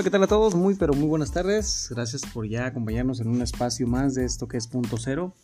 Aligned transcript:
Hola, 0.00 0.04
¿qué 0.06 0.12
tal 0.12 0.22
a 0.22 0.28
todos? 0.28 0.54
Muy, 0.54 0.76
pero 0.76 0.94
muy 0.94 1.06
buenas 1.06 1.30
tardes. 1.30 1.88
Gracias 1.90 2.22
por 2.32 2.48
ya 2.48 2.64
acompañarnos 2.64 3.20
en 3.20 3.28
un 3.28 3.42
espacio 3.42 3.86
más 3.86 4.14
de 4.14 4.24
esto 4.24 4.48
que 4.48 4.56
es 4.56 4.66
punto 4.66 4.96
cero. 4.96 5.34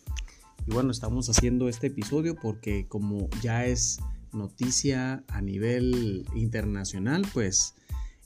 Y 0.65 0.71
bueno, 0.71 0.89
estamos 0.89 1.29
haciendo 1.29 1.69
este 1.69 1.85
episodio 1.85 2.33
porque 2.33 2.87
como 2.87 3.29
ya 3.39 3.67
es 3.67 3.99
noticia 4.33 5.23
a 5.27 5.41
nivel 5.41 6.25
internacional, 6.33 7.23
pues 7.35 7.75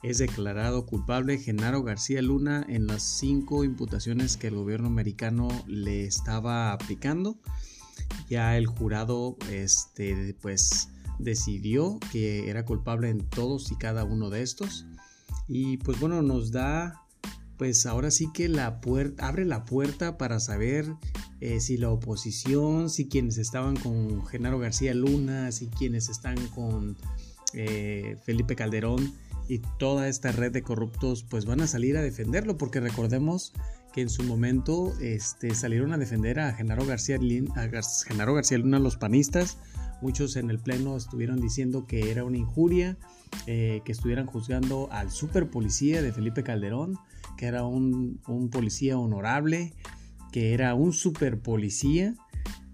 es 0.04 0.20
declarado 0.20 0.86
culpable 0.86 1.38
Genaro 1.38 1.84
García 1.84 2.22
Luna 2.22 2.66
en 2.70 2.88
las 2.88 3.04
cinco 3.04 3.66
imputaciones 3.66 4.38
que 4.38 4.48
el 4.48 4.56
gobierno 4.56 4.88
americano 4.88 5.50
le 5.68 6.06
estaba 6.06 6.72
aplicando. 6.72 7.36
Ya 8.30 8.56
el 8.56 8.68
jurado, 8.68 9.36
este, 9.52 10.34
pues 10.42 10.88
decidió 11.20 12.00
que 12.14 12.50
era 12.50 12.64
culpable 12.64 13.10
en 13.10 13.20
todos 13.20 13.70
y 13.74 13.76
cada 13.76 14.06
uno 14.06 14.30
de 14.30 14.44
estos. 14.44 14.86
Y 15.54 15.76
pues 15.78 16.00
bueno, 16.00 16.22
nos 16.22 16.54
da, 16.54 17.04
pues 17.58 17.86
ahora 17.86 18.10
sí 18.10 18.32
que 18.34 18.48
la 18.48 18.80
puerta, 18.80 19.28
abre 19.28 19.44
la 19.44 19.66
puerta 19.66 20.18
para 20.18 20.40
saber 20.40 20.94
eh, 21.42 21.60
si 21.60 21.76
la 21.76 21.90
oposición, 21.90 22.90
si 22.90 23.10
quienes 23.10 23.38
estaban 23.38 23.76
con 23.76 24.26
Genaro 24.28 24.60
García 24.60 24.94
Luna, 24.94 25.52
si 25.52 25.68
quienes 25.68 26.08
están 26.08 26.38
con 26.56 26.96
eh, 27.54 28.16
Felipe 28.24 28.56
Calderón 28.56 29.14
y 29.50 29.60
toda 29.78 30.08
esta 30.08 30.32
red 30.32 30.54
de 30.54 30.64
corruptos, 30.64 31.26
pues 31.30 31.44
van 31.44 31.60
a 31.60 31.68
salir 31.68 31.98
a 31.98 32.02
defenderlo, 32.02 32.58
porque 32.58 32.80
recordemos 32.80 33.52
que 33.92 34.00
en 34.00 34.10
su 34.10 34.24
momento 34.24 34.94
este, 35.02 35.54
salieron 35.54 35.92
a 35.92 35.98
defender 35.98 36.40
a 36.40 36.54
Genaro 36.54 36.86
García, 36.86 37.20
a 37.58 37.68
Genaro 38.08 38.34
García 38.34 38.58
Luna 38.58 38.80
los 38.80 38.96
panistas, 38.96 39.58
Muchos 40.02 40.36
en 40.36 40.50
el 40.50 40.60
Pleno 40.60 40.98
estuvieron 40.98 41.40
diciendo 41.40 41.86
que 41.86 42.12
era 42.12 42.24
una 42.24 42.38
injuria, 42.38 42.98
eh, 43.46 43.82
que 43.86 43.92
estuvieran 43.92 44.26
juzgando 44.26 44.92
al 44.92 45.12
super 45.12 45.50
policía 45.50 46.02
de 46.02 46.12
Felipe 46.12 46.44
Calderón, 46.44 46.98
que 47.38 47.46
era 47.46 47.66
un, 47.66 48.20
policía 48.52 48.98
honorable, 48.98 49.74
que 50.32 50.54
era 50.54 50.74
un 50.74 50.94
super 50.94 51.40
policía 51.40 52.16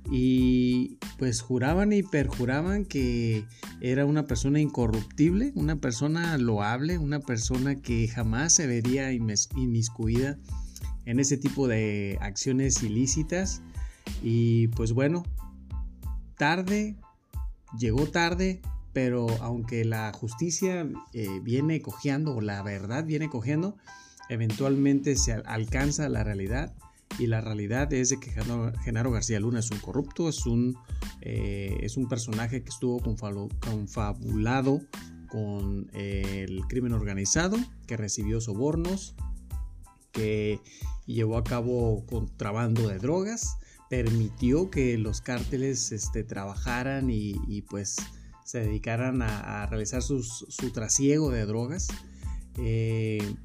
y 0.10 0.98
pues 1.18 1.42
juraban 1.42 1.92
y 1.92 2.02
perjuraban 2.02 2.86
que 2.86 3.46
era 3.82 4.06
una 4.06 4.26
persona 4.26 4.62
incorruptible, 4.62 5.52
una 5.56 5.76
persona 5.82 6.38
loable, 6.38 6.98
una 6.98 7.20
persona 7.20 7.76
que 7.76 8.08
jamás 8.08 8.54
se 8.54 8.68
vería 8.68 9.12
inmiscuida 9.12 10.38
en 11.06 11.20
ese 11.20 11.38
tipo 11.38 11.68
de 11.68 12.18
acciones 12.22 12.84
ilícitas. 12.84 13.62
Y 14.24 14.68
pues 14.70 14.94
bueno, 14.94 15.24
tarde 16.38 16.96
llegó 17.78 18.08
tarde, 18.08 18.62
pero 18.94 19.28
aunque 19.42 19.86
la 19.86 20.12
justicia 20.14 20.88
eh, 21.14 21.40
viene 21.42 21.82
cojeando 21.82 22.36
o 22.36 22.42
la 22.42 22.62
verdad 22.64 23.06
viene 23.06 23.30
cojeando, 23.30 23.78
eventualmente 24.30 25.16
se 25.16 25.34
alcanza 25.34 26.10
la 26.10 26.24
realidad 26.24 26.74
y 27.20 27.28
la 27.28 27.42
realidad 27.42 27.92
es 27.94 28.10
de 28.10 28.20
que 28.20 28.32
Genaro 28.84 29.12
García 29.12 29.40
Luna 29.40 29.60
es 29.60 29.72
un 29.72 29.80
corrupto, 29.80 30.30
es 30.30 30.46
un, 30.46 30.78
eh, 31.22 31.78
es 31.82 31.98
un 31.98 32.08
personaje 32.08 32.64
que 32.64 32.70
estuvo 32.70 33.02
confabulado 33.02 34.82
con 35.30 35.90
el 35.94 36.62
crimen 36.68 36.94
organizado, 36.94 37.58
que 37.88 37.98
recibió 37.98 38.40
sobornos, 38.40 39.16
que 40.12 40.60
llevó 41.06 41.38
a 41.38 41.44
cabo 41.44 42.06
contrabando 42.06 42.88
de 42.88 43.00
drogas 43.00 43.58
permitió 43.90 44.70
que 44.70 44.98
los 44.98 45.22
cárteles 45.22 45.92
este, 45.92 46.24
trabajaran 46.24 47.10
y, 47.10 47.62
pues 47.70 47.96
se 48.46 48.60
dedicaran 48.62 49.22
a, 49.22 49.66
realizar 49.68 50.02
su 50.02 50.72
trasiego 50.74 51.32
de 51.32 51.46
drogas. 51.46 51.88
Eh, 52.58 53.36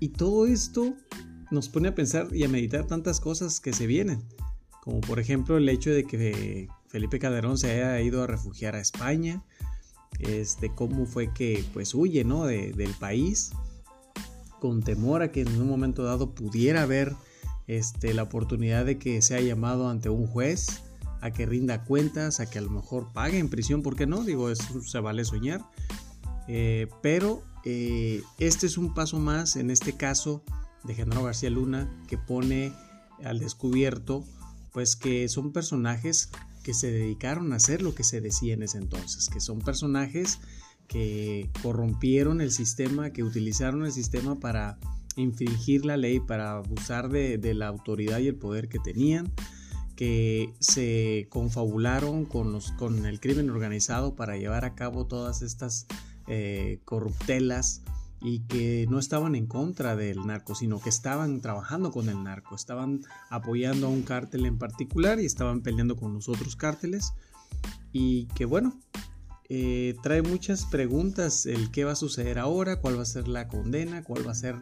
y 0.00 0.10
todo 0.10 0.46
esto 0.46 0.94
nos 1.50 1.68
pone 1.68 1.88
a 1.88 1.94
pensar 1.94 2.28
y 2.32 2.44
a 2.44 2.48
meditar 2.48 2.86
tantas 2.86 3.20
cosas 3.20 3.60
que 3.60 3.72
se 3.72 3.86
vienen, 3.86 4.22
como 4.82 5.00
por 5.00 5.18
ejemplo 5.18 5.56
el 5.56 5.68
hecho 5.68 5.90
de 5.90 6.04
que 6.04 6.68
Felipe 6.88 7.18
Calderón 7.18 7.58
se 7.58 7.70
haya 7.70 8.00
ido 8.00 8.22
a 8.22 8.26
refugiar 8.26 8.74
a 8.74 8.80
España, 8.80 9.42
este, 10.20 10.74
cómo 10.74 11.06
fue 11.06 11.32
que 11.32 11.64
pues 11.72 11.94
huye 11.94 12.24
¿no? 12.24 12.46
del 12.46 12.94
país, 12.98 13.50
con 14.60 14.82
temor 14.82 15.22
a 15.22 15.32
que 15.32 15.42
en 15.42 15.60
un 15.60 15.68
momento 15.68 16.02
dado 16.02 16.34
pudiera 16.34 16.82
haber 16.82 17.14
este, 17.68 18.14
la 18.14 18.24
oportunidad 18.24 18.84
de 18.84 18.98
que 18.98 19.22
sea 19.22 19.40
llamado 19.40 19.88
ante 19.88 20.08
un 20.08 20.26
juez, 20.26 20.82
a 21.20 21.30
que 21.30 21.46
rinda 21.46 21.84
cuentas, 21.84 22.40
a 22.40 22.48
que 22.48 22.58
a 22.58 22.62
lo 22.62 22.70
mejor 22.70 23.12
pague 23.12 23.38
en 23.38 23.48
prisión, 23.48 23.82
¿por 23.82 23.94
qué 23.94 24.06
no? 24.06 24.24
Digo, 24.24 24.50
eso 24.50 24.80
se 24.82 24.98
vale 25.00 25.24
soñar. 25.24 25.64
Eh, 26.48 26.88
pero 27.02 27.42
eh, 27.64 28.22
este 28.38 28.66
es 28.66 28.78
un 28.78 28.94
paso 28.94 29.18
más, 29.18 29.56
en 29.56 29.70
este 29.70 29.96
caso 29.96 30.42
de 30.84 30.94
Genaro 30.94 31.24
García 31.24 31.50
Luna, 31.50 31.88
que 32.08 32.16
pone 32.16 32.72
al 33.24 33.38
descubierto, 33.38 34.24
pues 34.72 34.96
que 34.96 35.28
son 35.28 35.52
personajes 35.52 36.30
que 36.62 36.72
se 36.72 36.90
dedicaron 36.90 37.52
a 37.52 37.56
hacer 37.56 37.82
lo 37.82 37.94
que 37.94 38.04
se 38.04 38.20
decía 38.20 38.54
en 38.54 38.62
ese 38.62 38.78
entonces, 38.78 39.28
que 39.28 39.40
son 39.40 39.60
personajes 39.60 40.38
que 40.86 41.50
corrompieron 41.62 42.40
el 42.40 42.50
sistema, 42.50 43.10
que 43.10 43.22
utilizaron 43.22 43.84
el 43.84 43.92
sistema 43.92 44.40
para 44.40 44.78
infringir 45.18 45.84
la 45.84 45.96
ley, 45.96 46.20
para 46.20 46.58
abusar 46.58 47.08
de, 47.08 47.54
la 47.54 47.68
autoridad 47.68 48.18
y 48.20 48.28
el 48.28 48.36
poder 48.36 48.68
que 48.68 48.78
tenían, 48.78 49.32
que 49.96 50.54
se 50.60 51.26
confabularon 51.28 52.24
con, 52.24 52.56
el 53.04 53.20
crimen 53.20 53.50
organizado 53.50 54.14
para 54.14 54.36
llevar 54.36 54.64
a 54.64 54.74
cabo 54.74 55.06
todas 55.06 55.42
estas 55.42 55.86
eh, 56.28 56.80
corruptelas 56.84 57.82
y 58.20 58.40
que 58.40 58.86
no 58.88 58.98
estaban 58.98 59.34
en 59.34 59.46
contra 59.46 59.96
del 59.96 60.26
narco, 60.26 60.54
sino 60.54 60.80
que 60.80 60.88
estaban 60.88 61.40
trabajando 61.40 61.90
con 61.90 62.08
el 62.08 62.22
narco, 62.22 62.54
estaban 62.54 63.02
apoyando 63.30 63.86
a 63.86 63.90
un 63.90 64.02
cártel 64.02 64.46
en 64.46 64.58
particular 64.58 65.20
y 65.20 65.26
estaban 65.26 65.62
peleando 65.62 65.96
con 65.96 66.14
los 66.14 66.28
otros 66.28 66.56
cárteles. 66.56 67.12
Y 67.92 68.26
que 68.34 68.44
bueno, 68.44 68.78
eh, 69.48 69.96
trae 70.02 70.22
muchas 70.22 70.66
preguntas 70.66 71.46
el 71.46 71.70
qué 71.70 71.84
va 71.84 71.92
a 71.92 71.96
suceder 71.96 72.38
ahora, 72.38 72.80
cuál 72.80 72.98
va 72.98 73.02
a 73.02 73.06
ser 73.06 73.28
la 73.28 73.48
condena, 73.48 74.02
cuál 74.02 74.26
va 74.26 74.32
a 74.32 74.34
ser 74.34 74.56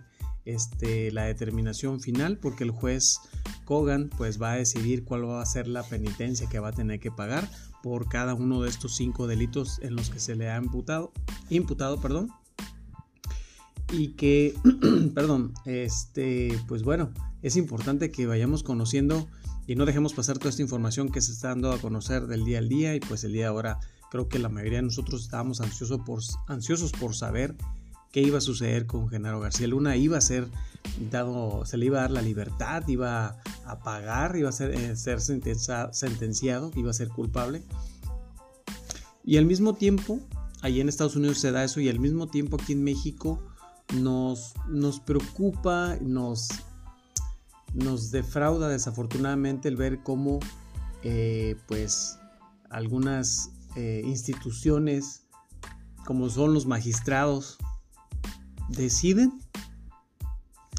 este, 0.47 1.13
la 1.13 1.25
determinación 1.25 2.01
final 2.01 2.39
porque 2.39 2.65
el 2.65 2.71
juez 2.71 3.19
Kogan 3.65 4.09
pues 4.17 4.41
va 4.41 4.53
a 4.53 4.57
decidir 4.57 5.05
cuál 5.05 5.29
va 5.29 5.43
a 5.43 5.47
ser 5.47 5.69
la 5.69 5.83
penitencia 5.83 6.49
que 6.49 6.59
va 6.59 6.69
a 6.69 6.73
tener 6.73 7.01
que 7.01 7.11
pagar 7.11 7.51
por 7.83 8.09
cada 8.09 8.35
uno 8.35 8.63
de 8.63 8.71
estos 8.71 8.97
cinco 8.97 9.27
delitos 9.27 9.79
en 9.83 9.95
los 9.95 10.11
que 10.11 10.19
se 10.19 10.35
le 10.35 10.51
ha 10.51 10.57
imputado, 10.57 11.13
imputado 11.51 12.01
perdón, 12.01 12.31
y 13.93 14.09
que, 14.15 14.55
perdón, 15.15 15.53
este, 15.65 16.59
pues 16.67 16.83
bueno, 16.83 17.13
es 17.43 17.57
importante 17.57 18.11
que 18.11 18.27
vayamos 18.27 18.63
conociendo 18.63 19.29
y 19.67 19.75
no 19.75 19.85
dejemos 19.85 20.15
pasar 20.15 20.39
toda 20.39 20.51
esta 20.51 20.63
información 20.63 21.11
que 21.11 21.21
se 21.21 21.33
está 21.33 21.49
dando 21.49 21.73
a 21.73 21.79
conocer 21.79 22.27
del 22.27 22.45
día 22.45 22.59
al 22.59 22.69
día. 22.69 22.95
Y 22.95 23.01
pues 23.01 23.25
el 23.25 23.33
día 23.33 23.43
de 23.43 23.49
ahora 23.49 23.79
creo 24.11 24.29
que 24.29 24.39
la 24.39 24.49
mayoría 24.49 24.79
de 24.79 24.85
nosotros 24.85 25.23
estábamos 25.23 25.61
ansiosos 25.61 26.01
por, 26.07 26.21
ansiosos 26.47 26.93
por 26.93 27.15
saber 27.15 27.57
qué 28.17 28.23
iba 28.23 28.39
a 28.39 28.41
suceder 28.41 28.87
con 28.87 29.11
Genaro 29.11 29.41
García 29.41 29.67
Luna, 29.67 29.95
iba 29.95 30.17
a 30.17 30.23
ser 30.23 30.49
dado, 31.11 31.67
se 31.67 31.77
le 31.77 31.85
iba 31.85 31.99
a 31.99 32.01
dar 32.01 32.11
la 32.13 32.23
libertad, 32.23 32.83
iba 32.89 33.37
a 33.67 33.81
pagar, 33.81 34.37
iba 34.39 34.49
a 34.49 34.53
ser, 34.53 34.71
eh, 34.75 34.97
sentenciado, 34.97 36.71
iba 36.77 36.91
a 36.91 36.95
ser 36.95 37.09
culpable. 37.11 37.63
Y 39.23 39.37
al 39.37 39.45
mismo 39.45 39.75
tiempo, 39.75 40.19
allí 40.63 40.81
en 40.81 40.89
Estados 40.89 41.15
Unidos 41.15 41.41
se 41.41 41.53
da 41.53 41.63
eso 41.63 41.79
y 41.81 41.91
al 41.91 42.01
mismo 42.01 42.27
tiempo 42.29 42.57
aquí 42.59 42.73
en 42.73 42.85
México 42.85 43.39
nos, 43.93 44.55
nos 44.67 44.99
preocupa, 44.99 45.99
nos, 46.01 46.49
nos 47.75 48.11
defrauda 48.13 48.71
desafortunadamente 48.71 49.69
el 49.69 49.77
ver 49.77 50.03
cómo 50.03 50.41
eh, 51.03 51.57
pues 51.69 52.19
algunas 52.71 53.51
eh, 53.77 54.01
instituciones 54.07 55.25
como 56.07 56.31
son 56.31 56.55
los 56.55 56.65
magistrados 56.65 57.59
deciden 58.69 59.41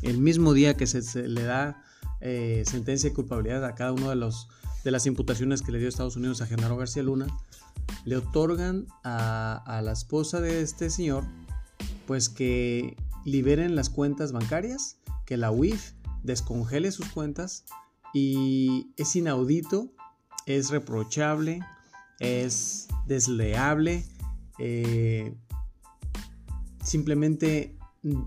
el 0.01 0.19
mismo 0.19 0.53
día 0.53 0.75
que 0.75 0.87
se, 0.87 1.27
le 1.27 1.43
da 1.43 1.83
eh, 2.21 2.63
sentencia 2.65 3.09
de 3.09 3.15
culpabilidad 3.15 3.63
a 3.65 3.75
cada 3.75 3.93
uno 3.93 4.09
de, 4.09 4.15
los, 4.15 4.47
de 4.83 4.91
las 4.91 5.05
imputaciones 5.05 5.61
que 5.61 5.71
le 5.71 5.79
dio 5.79 5.87
Estados 5.87 6.15
Unidos 6.15 6.41
a 6.41 6.47
Genaro 6.47 6.77
García 6.77 7.03
Luna, 7.03 7.27
le 8.05 8.17
otorgan 8.17 8.87
a, 9.03 9.81
la 9.83 9.91
esposa 9.91 10.41
de 10.41 10.61
este 10.61 10.89
señor 10.89 11.23
pues 12.05 12.29
que 12.29 12.95
liberen 13.25 13.75
las 13.75 13.89
cuentas 13.89 14.31
bancarias, 14.31 14.97
que 15.25 15.37
la 15.37 15.51
UIF 15.51 15.93
descongele 16.23 16.91
sus 16.91 17.07
cuentas 17.07 17.65
y 18.13 18.93
es 18.95 19.15
inaudito, 19.15 19.91
es 20.45 20.69
reprochable, 20.69 21.59
es 22.19 22.87
desleable, 23.05 24.05
eh, 24.57 25.35
simplemente 26.81 27.76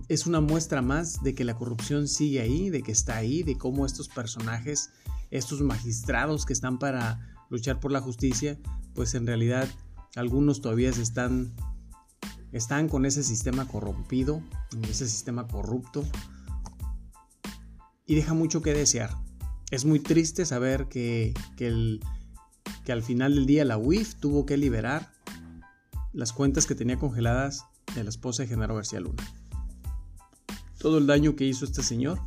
es 0.08 0.26
una 0.26 0.40
muestra 0.40 0.82
más 0.82 1.22
de 1.22 1.34
que 1.34 1.44
la 1.44 1.54
corrupción 1.54 2.08
sigue 2.08 2.40
ahí, 2.40 2.70
de 2.70 2.82
que 2.82 2.92
está 2.92 3.16
ahí, 3.16 3.42
de 3.42 3.56
cómo 3.56 3.86
estos 3.86 4.08
personajes, 4.08 4.90
estos 5.30 5.60
magistrados 5.60 6.46
que 6.46 6.52
están 6.52 6.78
para 6.78 7.20
luchar 7.50 7.80
por 7.80 7.92
la 7.92 8.00
justicia, 8.00 8.58
pues 8.94 9.14
en 9.14 9.26
realidad 9.26 9.68
algunos 10.16 10.60
todavía 10.60 10.90
están 10.90 11.54
están 12.52 12.88
con 12.88 13.06
ese 13.06 13.22
sistema 13.22 13.68
corrompido, 13.68 14.42
ese 14.88 15.08
sistema 15.08 15.46
corrupto, 15.46 16.04
y 18.06 18.16
deja 18.16 18.34
mucho 18.34 18.60
que 18.60 18.74
desear. 18.74 19.16
Es 19.70 19.84
muy 19.84 20.00
triste 20.00 20.44
saber 20.44 20.88
que, 20.88 21.32
que, 21.56 22.00
que 22.84 22.92
al 22.92 23.02
final 23.04 23.36
del 23.36 23.46
día 23.46 23.64
la 23.64 23.78
UIF 23.78 24.16
tuvo 24.16 24.46
que 24.46 24.56
liberar 24.56 25.12
las 26.12 26.32
cuentas 26.32 26.66
que 26.66 26.74
tenía 26.74 26.98
congeladas 26.98 27.66
de 27.94 28.02
la 28.02 28.10
esposa 28.10 28.42
de 28.42 28.48
Genaro 28.48 28.74
García 28.74 28.98
Luna. 28.98 29.22
Todo 30.80 30.96
el 30.98 31.06
daño 31.06 31.36
que 31.36 31.44
hizo 31.44 31.66
este 31.66 31.82
señor 31.82 32.18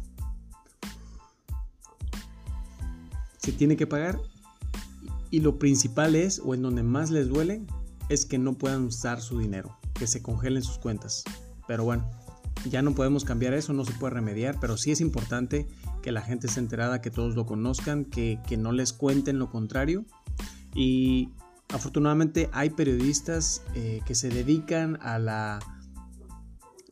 se 3.37 3.51
tiene 3.51 3.75
que 3.75 3.87
pagar 3.87 4.21
y 5.31 5.39
lo 5.39 5.57
principal 5.57 6.15
es, 6.15 6.39
o 6.45 6.53
en 6.53 6.61
donde 6.61 6.83
más 6.83 7.09
les 7.09 7.27
duele, 7.27 7.65
es 8.09 8.25
que 8.25 8.37
no 8.37 8.53
puedan 8.53 8.83
usar 8.83 9.19
su 9.19 9.39
dinero, 9.39 9.75
que 9.95 10.05
se 10.05 10.21
congelen 10.21 10.61
sus 10.61 10.77
cuentas. 10.77 11.23
Pero 11.67 11.83
bueno, 11.83 12.07
ya 12.69 12.83
no 12.83 12.93
podemos 12.93 13.25
cambiar 13.25 13.55
eso, 13.55 13.73
no 13.73 13.83
se 13.85 13.93
puede 13.93 14.13
remediar, 14.13 14.59
pero 14.61 14.77
sí 14.77 14.91
es 14.91 15.01
importante 15.01 15.67
que 16.03 16.11
la 16.11 16.21
gente 16.21 16.45
esté 16.45 16.59
enterada, 16.59 17.01
que 17.01 17.09
todos 17.09 17.35
lo 17.35 17.47
conozcan, 17.47 18.05
que, 18.05 18.39
no 18.59 18.71
les 18.71 18.93
cuenten 18.93 19.39
lo 19.39 19.49
contrario. 19.49 20.05
Y 20.75 21.29
afortunadamente 21.69 22.51
hay 22.53 22.69
periodistas 22.69 23.63
eh, 23.73 24.01
que 24.05 24.13
se 24.13 24.29
dedican 24.29 24.99
a 25.01 25.17
la 25.17 25.59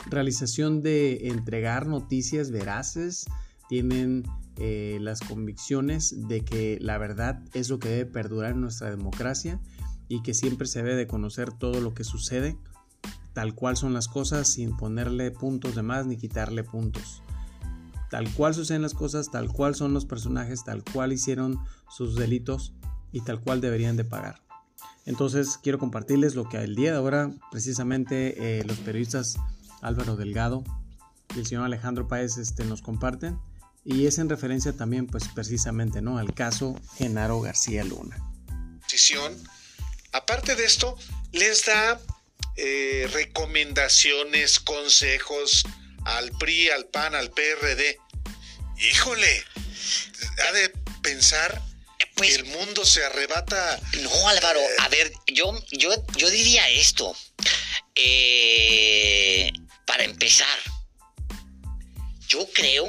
realización 0.10 0.82
de 0.82 1.28
entregar 1.28 1.88
noticias 1.88 2.52
veraces, 2.52 3.26
tienen 3.70 4.24
eh, 4.58 4.98
las 5.02 5.22
convicciones 5.22 6.28
de 6.28 6.42
que 6.42 6.78
la 6.82 6.98
verdad 6.98 7.42
es 7.54 7.70
lo 7.70 7.80
que 7.80 7.90
debe 7.90 8.06
perdurar 8.06 8.52
en 8.52 8.62
nuestra 8.62 8.90
democracia 8.90 9.60
y 10.08 10.24
que 10.24 10.34
siempre 10.34 10.68
se 10.68 10.80
debe 10.80 10.96
de 10.96 11.08
conocer 11.08 11.54
todo 11.54 11.80
lo 11.80 11.94
que 11.94 12.04
sucede 12.04 12.58
tal 13.34 13.56
cual 13.56 13.78
son 13.78 13.94
las 13.94 14.08
cosas 14.08 14.48
sin 14.48 14.76
ponerle 14.76 15.32
puntos 15.32 15.76
de 15.76 15.84
más 15.84 16.06
ni 16.06 16.18
quitarle 16.18 16.64
puntos. 16.64 17.24
Tal 18.10 18.30
cual 18.34 18.54
suceden 18.54 18.82
las 18.82 18.94
cosas, 18.94 19.32
tal 19.32 19.48
cual 19.48 19.74
son 19.74 19.94
los 19.94 20.06
personajes, 20.06 20.66
tal 20.66 20.84
cual 20.84 21.14
hicieron 21.14 21.60
sus 21.90 22.16
delitos 22.16 22.74
y 23.14 23.22
tal 23.22 23.40
cual 23.40 23.62
deberían 23.62 23.96
de 23.96 24.04
pagar. 24.04 24.42
Entonces 25.06 25.58
quiero 25.62 25.80
compartirles 25.80 26.36
lo 26.36 26.48
que 26.48 26.58
el 26.58 26.76
día 26.76 26.92
de 26.92 26.98
ahora 26.98 27.32
precisamente 27.52 28.60
eh, 28.60 28.64
los 28.66 28.78
periodistas 28.80 29.38
Álvaro 29.82 30.16
Delgado 30.16 30.64
y 31.36 31.40
el 31.40 31.48
señor 31.48 31.66
Alejandro 31.66 32.08
Páez 32.08 32.38
este, 32.38 32.66
nos 32.66 32.82
comparten 32.82 33.40
y 33.84 34.06
es 34.06 34.18
en 34.20 34.30
referencia 34.30 34.74
también 34.74 35.08
pues 35.08 35.28
precisamente 35.34 36.02
¿no? 36.02 36.18
al 36.18 36.34
caso 36.34 36.80
Genaro 36.98 37.42
García 37.42 37.84
Luna. 37.84 38.18
Aparte 40.12 40.56
de 40.56 40.66
esto, 40.66 40.98
les 41.32 41.66
da 41.66 42.00
eh, 42.58 43.10
recomendaciones, 43.14 44.60
consejos 44.60 45.64
al 46.04 46.32
PRI, 46.34 46.70
al 46.70 46.86
PAN, 46.88 47.16
al 47.16 47.32
PRD. 47.32 47.98
Híjole, 48.92 49.44
ha 50.48 50.52
de 50.52 50.70
pensar 51.02 51.62
pues, 52.16 52.30
que 52.30 52.36
el 52.36 52.46
mundo 52.46 52.86
se 52.86 53.04
arrebata. 53.06 53.80
No, 54.02 54.30
Álvaro, 54.30 54.60
eh, 54.60 54.76
a 54.80 54.90
ver, 54.90 55.12
yo, 55.28 55.54
yo, 55.72 55.92
yo 56.18 56.30
diría 56.30 56.70
esto. 56.70 57.16
Eh, 57.96 59.52
para 59.92 60.06
empezar, 60.06 60.48
yo 62.30 62.48
creo 62.54 62.88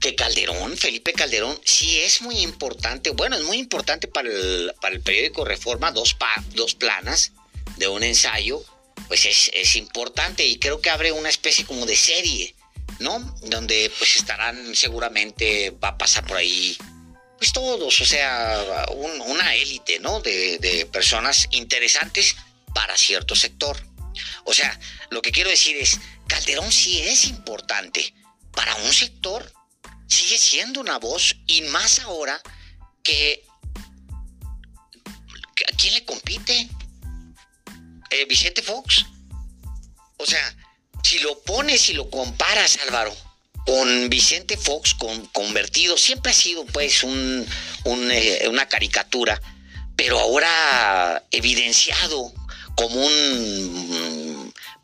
que 0.00 0.14
Calderón, 0.14 0.78
Felipe 0.78 1.12
Calderón, 1.12 1.60
sí 1.62 2.00
es 2.00 2.22
muy 2.22 2.38
importante. 2.38 3.10
Bueno, 3.10 3.36
es 3.36 3.42
muy 3.42 3.58
importante 3.58 4.08
para 4.08 4.30
el, 4.30 4.72
para 4.80 4.94
el 4.94 5.02
periódico 5.02 5.44
Reforma, 5.44 5.92
dos, 5.92 6.16
dos 6.54 6.74
planas 6.74 7.32
de 7.76 7.88
un 7.88 8.02
ensayo, 8.02 8.64
pues 9.08 9.26
es, 9.26 9.76
importante 9.76 10.46
y 10.46 10.58
creo 10.58 10.80
que 10.80 10.88
abre 10.88 11.12
una 11.12 11.28
especie 11.28 11.66
como 11.66 11.84
de 11.84 11.96
serie, 11.96 12.54
¿no? 12.98 13.18
Donde 13.42 13.92
pues 13.98 14.16
estarán 14.16 14.74
seguramente, 14.74 15.70
va 15.72 15.88
a 15.88 15.98
pasar 15.98 16.26
por 16.26 16.38
ahí, 16.38 16.78
pues 17.36 17.52
todos, 17.52 18.00
o 18.00 18.06
sea, 18.06 18.86
una 19.26 19.54
élite, 19.54 19.98
¿no? 19.98 20.20
De, 20.20 20.56
de 20.60 20.86
personas 20.86 21.46
interesantes 21.50 22.36
para 22.72 22.96
cierto 22.96 23.36
sector. 23.36 23.76
O 24.44 24.52
sea, 24.52 24.78
lo 25.10 25.22
que 25.22 25.32
quiero 25.32 25.50
decir 25.50 25.76
es, 25.76 25.98
Calderón 26.26 26.70
sí 26.70 27.00
es 27.00 27.26
importante 27.26 28.14
para 28.52 28.74
un 28.76 28.92
sector, 28.92 29.52
sigue 30.06 30.38
siendo 30.38 30.80
una 30.80 30.98
voz 30.98 31.36
y 31.46 31.62
más 31.62 32.00
ahora 32.00 32.40
que 33.02 33.44
¿a 35.72 35.76
quién 35.76 35.94
le 35.94 36.04
compite? 36.04 36.68
Eh, 38.10 38.24
Vicente 38.26 38.62
Fox. 38.62 39.06
O 40.16 40.26
sea, 40.26 40.56
si 41.02 41.18
lo 41.20 41.40
pones 41.42 41.88
y 41.88 41.94
lo 41.94 42.08
comparas, 42.10 42.78
Álvaro, 42.86 43.14
con 43.66 44.08
Vicente 44.08 44.56
Fox, 44.56 44.94
con 44.94 45.26
convertido, 45.26 45.96
siempre 45.96 46.32
ha 46.32 46.34
sido 46.34 46.64
pues 46.66 47.02
un, 47.02 47.46
eh, 48.10 48.46
una 48.48 48.68
caricatura, 48.68 49.40
pero 49.96 50.18
ahora 50.18 51.24
evidenciado 51.30 52.32
como 52.76 53.04
un 53.04 54.33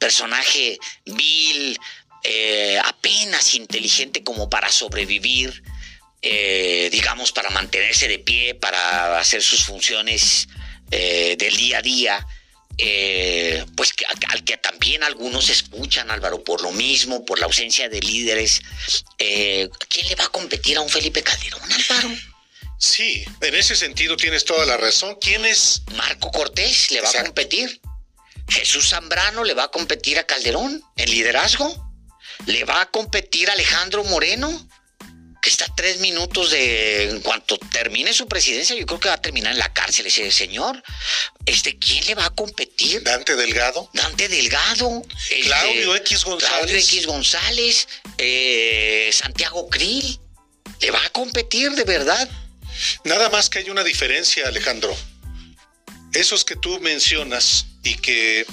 personaje 0.00 0.78
vil, 1.04 1.78
eh, 2.24 2.80
apenas 2.84 3.54
inteligente 3.54 4.24
como 4.24 4.50
para 4.50 4.72
sobrevivir, 4.72 5.62
digamos, 6.90 7.32
para 7.32 7.48
mantenerse 7.50 8.08
de 8.08 8.18
pie, 8.18 8.54
para 8.54 9.18
hacer 9.18 9.42
sus 9.42 9.64
funciones 9.64 10.48
del 10.90 11.56
día 11.56 11.78
a 11.78 11.82
día. 11.82 12.26
Eh, 12.82 13.62
pues 13.76 13.92
que, 13.92 14.06
al 14.06 14.42
que 14.42 14.56
también 14.56 15.02
algunos 15.02 15.50
escuchan, 15.50 16.10
Álvaro, 16.10 16.42
por 16.42 16.62
lo 16.62 16.72
mismo, 16.72 17.26
por 17.26 17.38
la 17.38 17.44
ausencia 17.44 17.90
de 17.90 18.00
líderes. 18.00 18.62
Eh, 19.18 19.68
¿Quién 19.88 20.08
le 20.08 20.14
va 20.14 20.24
a 20.24 20.28
competir 20.28 20.78
a 20.78 20.80
un 20.80 20.88
Felipe 20.88 21.22
Calderón, 21.22 21.60
Álvaro? 21.70 22.08
Sí, 22.78 23.22
en 23.42 23.54
ese 23.54 23.76
sentido 23.76 24.16
tienes 24.16 24.46
toda 24.46 24.64
la 24.64 24.78
razón. 24.78 25.18
¿Quién 25.20 25.44
es? 25.44 25.82
Marco 25.94 26.30
Cortés 26.30 26.90
le 26.90 27.02
va 27.02 27.10
a 27.10 27.24
competir. 27.24 27.80
Jesús 28.50 28.90
Zambrano 28.90 29.44
le 29.44 29.54
va 29.54 29.64
a 29.64 29.70
competir 29.70 30.18
a 30.18 30.26
Calderón 30.26 30.82
en 30.96 31.10
liderazgo. 31.10 31.92
Le 32.46 32.64
va 32.64 32.80
a 32.80 32.90
competir 32.90 33.50
Alejandro 33.50 34.04
Moreno 34.04 34.68
que 35.40 35.48
está 35.48 35.64
a 35.64 35.74
tres 35.74 35.98
minutos 36.00 36.50
de, 36.50 37.10
en 37.10 37.20
cuanto 37.20 37.58
termine 37.58 38.12
su 38.12 38.28
presidencia, 38.28 38.76
yo 38.76 38.84
creo 38.86 39.00
que 39.00 39.08
va 39.08 39.14
a 39.14 39.22
terminar 39.22 39.52
en 39.52 39.58
la 39.58 39.72
cárcel 39.72 40.06
ese 40.06 40.30
señor. 40.30 40.82
Este, 41.46 41.78
¿quién 41.78 42.04
le 42.06 42.14
va 42.14 42.26
a 42.26 42.30
competir? 42.30 43.02
Dante 43.02 43.36
Delgado. 43.36 43.88
Dante 43.94 44.28
Delgado. 44.28 45.02
Este, 45.30 45.40
Claudio 45.40 45.96
X 45.96 46.24
González. 46.24 46.56
Claudio 46.56 46.76
X 46.76 47.06
González. 47.06 47.88
Eh, 48.18 49.10
Santiago 49.12 49.68
Krill. 49.70 50.20
¿Le 50.80 50.90
va 50.90 51.04
a 51.04 51.10
competir 51.10 51.70
de 51.72 51.84
verdad? 51.84 52.28
Nada 53.04 53.28
más 53.30 53.48
que 53.48 53.60
hay 53.60 53.70
una 53.70 53.84
diferencia, 53.84 54.46
Alejandro. 54.46 54.94
Esos 56.12 56.44
que 56.44 56.56
tú 56.56 56.80
mencionas 56.80 57.66
y 57.82 57.94
que 57.96 58.46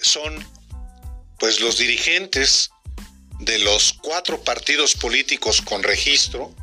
son, 0.00 0.46
pues, 1.38 1.60
los 1.60 1.78
dirigentes 1.78 2.70
de 3.40 3.58
los 3.58 3.94
cuatro 4.02 4.42
partidos 4.42 4.94
políticos 4.94 5.62
con 5.62 5.82
registro, 5.82 6.54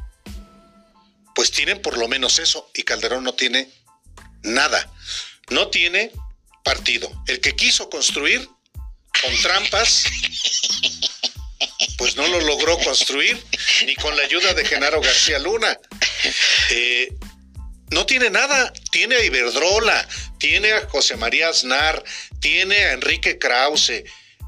pues 1.33 1.51
tienen 1.51 1.81
por 1.81 1.97
lo 1.97 2.07
menos 2.07 2.39
eso 2.39 2.69
y 2.73 2.83
Calderón 2.83 3.23
no 3.23 3.33
tiene 3.33 3.69
nada. 4.43 4.91
No 5.49 5.67
tiene 5.67 6.11
partido. 6.63 7.11
El 7.27 7.39
que 7.41 7.55
quiso 7.55 7.89
construir 7.89 8.47
con 9.21 9.41
trampas, 9.41 10.05
pues 11.97 12.15
no 12.15 12.27
lo 12.27 12.41
logró 12.41 12.77
construir, 12.79 13.41
ni 13.85 13.95
con 13.95 14.15
la 14.15 14.23
ayuda 14.23 14.53
de 14.53 14.65
Genaro 14.65 15.01
García 15.01 15.39
Luna. 15.39 15.77
Eh, 16.71 17.13
no 17.91 18.05
tiene 18.05 18.29
nada. 18.29 18.73
Tiene 18.91 19.15
a 19.15 19.23
Iberdrola, 19.23 20.07
tiene 20.45 20.73
a 20.73 20.87
José 20.89 21.17
María 21.17 21.49
Aznar, 21.49 22.03
tiene 22.39 22.75
a 22.75 22.93
Enrique 22.93 23.39
Krause, 23.39 24.03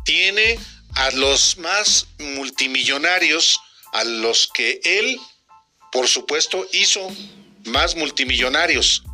tiene 0.06 0.60
a 0.94 1.10
los 1.10 1.58
más 1.58 2.06
multimillonarios, 2.20 3.60
a 3.94 4.04
los 4.04 4.48
que 4.54 4.80
él, 4.84 5.20
por 5.92 6.08
supuesto, 6.08 6.68
hizo 6.72 7.12
más 7.66 7.96
multimillonarios, 7.96 9.06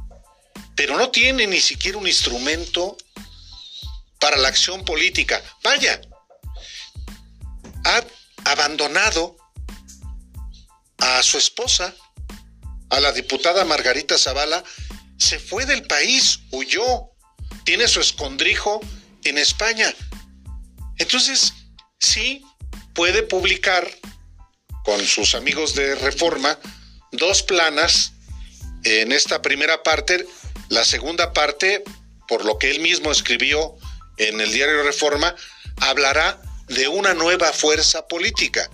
pero 0.75 0.97
no 0.97 1.09
tiene 1.09 1.47
ni 1.47 1.61
siquiera 1.61 1.97
un 1.97 2.05
instrumento 2.05 2.97
para 4.19 4.35
la 4.35 4.49
acción 4.49 4.83
política. 4.83 5.41
Vaya, 5.63 6.01
ha 7.85 8.03
abandonado 8.43 9.37
a 10.97 11.23
su 11.23 11.37
esposa, 11.37 11.95
a 12.89 12.99
la 12.99 13.13
diputada 13.13 13.63
Margarita 13.63 14.17
Zavala, 14.17 14.61
se 15.17 15.39
fue 15.39 15.65
del 15.65 15.83
país, 15.83 16.39
huyó, 16.51 17.09
tiene 17.63 17.87
su 17.87 17.99
escondrijo 17.99 18.81
en 19.23 19.37
España. 19.37 19.93
Entonces, 20.97 21.53
sí 21.99 22.43
puede 22.93 23.23
publicar 23.23 23.89
con 24.83 25.03
sus 25.05 25.35
amigos 25.35 25.75
de 25.75 25.95
Reforma 25.95 26.59
dos 27.11 27.43
planas 27.43 28.13
en 28.83 29.11
esta 29.11 29.41
primera 29.41 29.83
parte. 29.83 30.25
La 30.69 30.83
segunda 30.83 31.33
parte, 31.33 31.83
por 32.27 32.45
lo 32.45 32.57
que 32.57 32.71
él 32.71 32.79
mismo 32.79 33.11
escribió 33.11 33.75
en 34.17 34.41
el 34.41 34.51
diario 34.51 34.83
Reforma, 34.83 35.35
hablará 35.77 36.41
de 36.67 36.87
una 36.87 37.13
nueva 37.13 37.53
fuerza 37.53 38.07
política. 38.07 38.69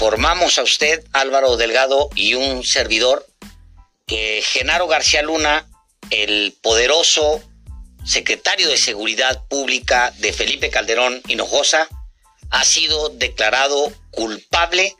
Formamos 0.00 0.56
a 0.56 0.62
usted, 0.62 1.04
Álvaro 1.12 1.58
Delgado, 1.58 2.08
y 2.14 2.32
un 2.32 2.64
servidor, 2.64 3.26
que 4.06 4.42
Genaro 4.42 4.86
García 4.86 5.20
Luna, 5.20 5.68
el 6.08 6.56
poderoso 6.62 7.44
secretario 8.06 8.70
de 8.70 8.78
Seguridad 8.78 9.46
Pública 9.48 10.10
de 10.16 10.32
Felipe 10.32 10.70
Calderón 10.70 11.20
Hinojosa, 11.28 11.86
ha 12.48 12.64
sido 12.64 13.10
declarado 13.10 13.92
culpable 14.10 14.96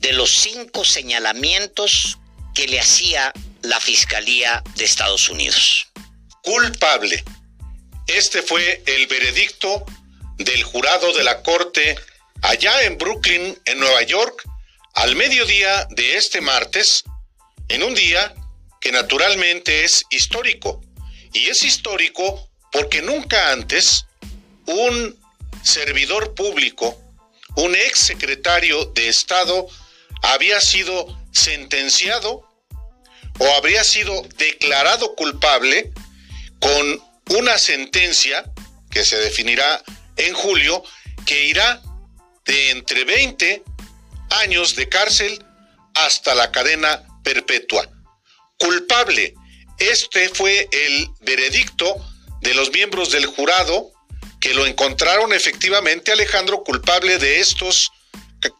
de 0.00 0.12
los 0.12 0.30
cinco 0.30 0.84
señalamientos 0.84 2.18
que 2.54 2.68
le 2.68 2.80
hacía 2.80 3.32
la 3.62 3.80
Fiscalía 3.80 4.62
de 4.76 4.84
Estados 4.84 5.30
Unidos. 5.30 5.88
Culpable. 6.42 7.24
Este 8.06 8.42
fue 8.42 8.82
el 8.84 9.06
veredicto 9.06 9.86
del 10.36 10.62
jurado 10.64 11.14
de 11.14 11.24
la 11.24 11.42
Corte 11.42 11.96
allá 12.42 12.82
en 12.82 12.98
Brooklyn, 12.98 13.58
en 13.64 13.80
Nueva 13.80 14.02
York, 14.02 14.42
al 14.94 15.16
mediodía 15.16 15.86
de 15.90 16.16
este 16.16 16.40
martes, 16.40 17.04
en 17.68 17.82
un 17.82 17.94
día 17.94 18.34
que 18.80 18.92
naturalmente 18.92 19.84
es 19.84 20.04
histórico. 20.10 20.80
Y 21.32 21.48
es 21.48 21.62
histórico 21.62 22.50
porque 22.72 23.02
nunca 23.02 23.52
antes 23.52 24.06
un 24.66 25.18
servidor 25.62 26.34
público, 26.34 26.98
un 27.56 27.74
ex 27.74 27.98
secretario 27.98 28.86
de 28.86 29.08
Estado, 29.08 29.66
había 30.22 30.60
sido 30.60 31.18
sentenciado 31.32 32.48
o 33.38 33.54
habría 33.54 33.84
sido 33.84 34.22
declarado 34.36 35.14
culpable 35.14 35.92
con 36.60 37.02
una 37.38 37.58
sentencia 37.58 38.44
que 38.90 39.04
se 39.04 39.16
definirá 39.18 39.82
en 40.16 40.34
julio 40.34 40.82
que 41.24 41.44
irá 41.44 41.80
de 42.48 42.70
entre 42.70 43.04
20 43.04 43.62
años 44.30 44.74
de 44.74 44.88
cárcel 44.88 45.44
hasta 45.94 46.34
la 46.34 46.50
cadena 46.50 47.06
perpetua. 47.22 47.88
Culpable. 48.58 49.34
Este 49.78 50.28
fue 50.30 50.68
el 50.72 51.08
veredicto 51.20 51.94
de 52.40 52.54
los 52.54 52.72
miembros 52.72 53.12
del 53.12 53.26
jurado 53.26 53.92
que 54.40 54.54
lo 54.54 54.66
encontraron 54.66 55.32
efectivamente 55.32 56.10
Alejandro 56.10 56.64
culpable 56.64 57.18
de 57.18 57.40
estos 57.40 57.92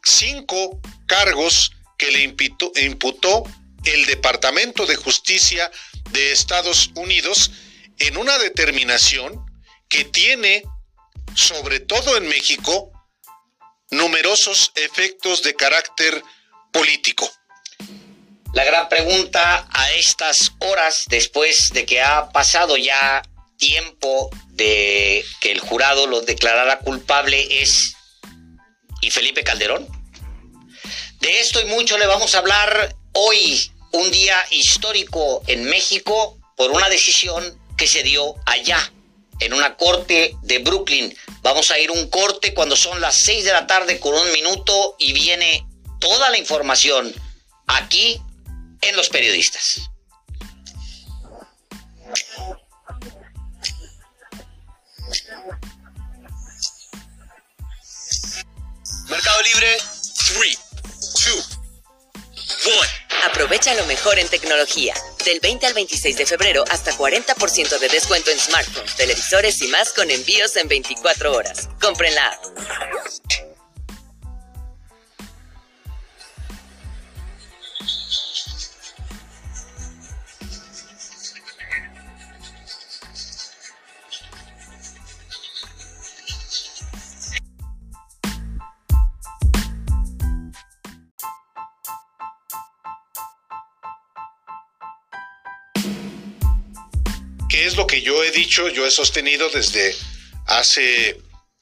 cinco 0.04 0.80
cargos 1.06 1.72
que 1.96 2.10
le 2.10 2.22
imputó, 2.22 2.70
imputó 2.76 3.44
el 3.84 4.06
Departamento 4.06 4.86
de 4.86 4.96
Justicia 4.96 5.70
de 6.10 6.32
Estados 6.32 6.90
Unidos 6.94 7.52
en 7.98 8.16
una 8.16 8.38
determinación 8.38 9.44
que 9.88 10.04
tiene, 10.04 10.62
sobre 11.34 11.80
todo 11.80 12.16
en 12.16 12.28
México, 12.28 12.92
numerosos 13.90 14.72
efectos 14.74 15.42
de 15.42 15.54
carácter 15.54 16.22
político. 16.72 17.30
La 18.52 18.64
gran 18.64 18.88
pregunta 18.88 19.68
a 19.70 19.92
estas 19.92 20.52
horas, 20.60 21.04
después 21.08 21.70
de 21.72 21.84
que 21.84 22.00
ha 22.00 22.30
pasado 22.30 22.76
ya 22.76 23.22
tiempo 23.58 24.30
de 24.48 25.24
que 25.40 25.52
el 25.52 25.60
jurado 25.60 26.06
lo 26.06 26.20
declarara 26.22 26.78
culpable, 26.78 27.62
es 27.62 27.94
¿y 29.00 29.10
Felipe 29.10 29.44
Calderón? 29.44 29.86
De 31.20 31.40
esto 31.40 31.60
y 31.60 31.64
mucho 31.66 31.98
le 31.98 32.06
vamos 32.06 32.34
a 32.34 32.38
hablar 32.38 32.94
hoy, 33.12 33.70
un 33.92 34.10
día 34.10 34.36
histórico 34.50 35.42
en 35.46 35.64
México, 35.64 36.38
por 36.56 36.70
una 36.70 36.88
decisión 36.88 37.58
que 37.76 37.86
se 37.86 38.02
dio 38.02 38.34
allá, 38.46 38.92
en 39.40 39.52
una 39.52 39.76
corte 39.76 40.34
de 40.42 40.58
Brooklyn. 40.58 41.16
Vamos 41.42 41.70
a 41.70 41.78
ir 41.78 41.90
un 41.90 42.08
corte 42.08 42.54
cuando 42.54 42.76
son 42.76 43.00
las 43.00 43.16
6 43.16 43.44
de 43.44 43.52
la 43.52 43.66
tarde 43.66 44.00
con 44.00 44.14
un 44.14 44.32
minuto 44.32 44.96
y 44.98 45.12
viene 45.12 45.66
toda 46.00 46.30
la 46.30 46.38
información 46.38 47.12
aquí 47.66 48.20
en 48.80 48.96
Los 48.96 49.08
Periodistas. 49.08 49.90
Mercado 59.08 59.42
Libre 59.42 59.78
3, 60.34 60.58
2, 61.34 61.57
1. 62.68 62.76
Aprovecha 63.24 63.74
lo 63.74 63.84
mejor 63.86 64.18
en 64.18 64.28
tecnología. 64.28 64.94
Del 65.24 65.40
20 65.40 65.66
al 65.66 65.74
26 65.74 66.18
de 66.18 66.26
febrero 66.26 66.64
hasta 66.70 66.92
40% 66.92 67.78
de 67.78 67.88
descuento 67.88 68.30
en 68.30 68.38
smartphones, 68.38 68.94
televisores 68.94 69.60
y 69.62 69.68
más 69.68 69.92
con 69.92 70.10
envíos 70.10 70.54
en 70.56 70.68
24 70.68 71.32
horas. 71.32 71.68
Comprenla. 71.80 72.38
es 73.06 73.47
lo 97.78 97.86
que 97.86 98.02
yo 98.02 98.24
he 98.24 98.32
dicho, 98.32 98.68
yo 98.68 98.84
he 98.84 98.90
sostenido 98.90 99.48
desde 99.50 99.94
hace 100.46 101.16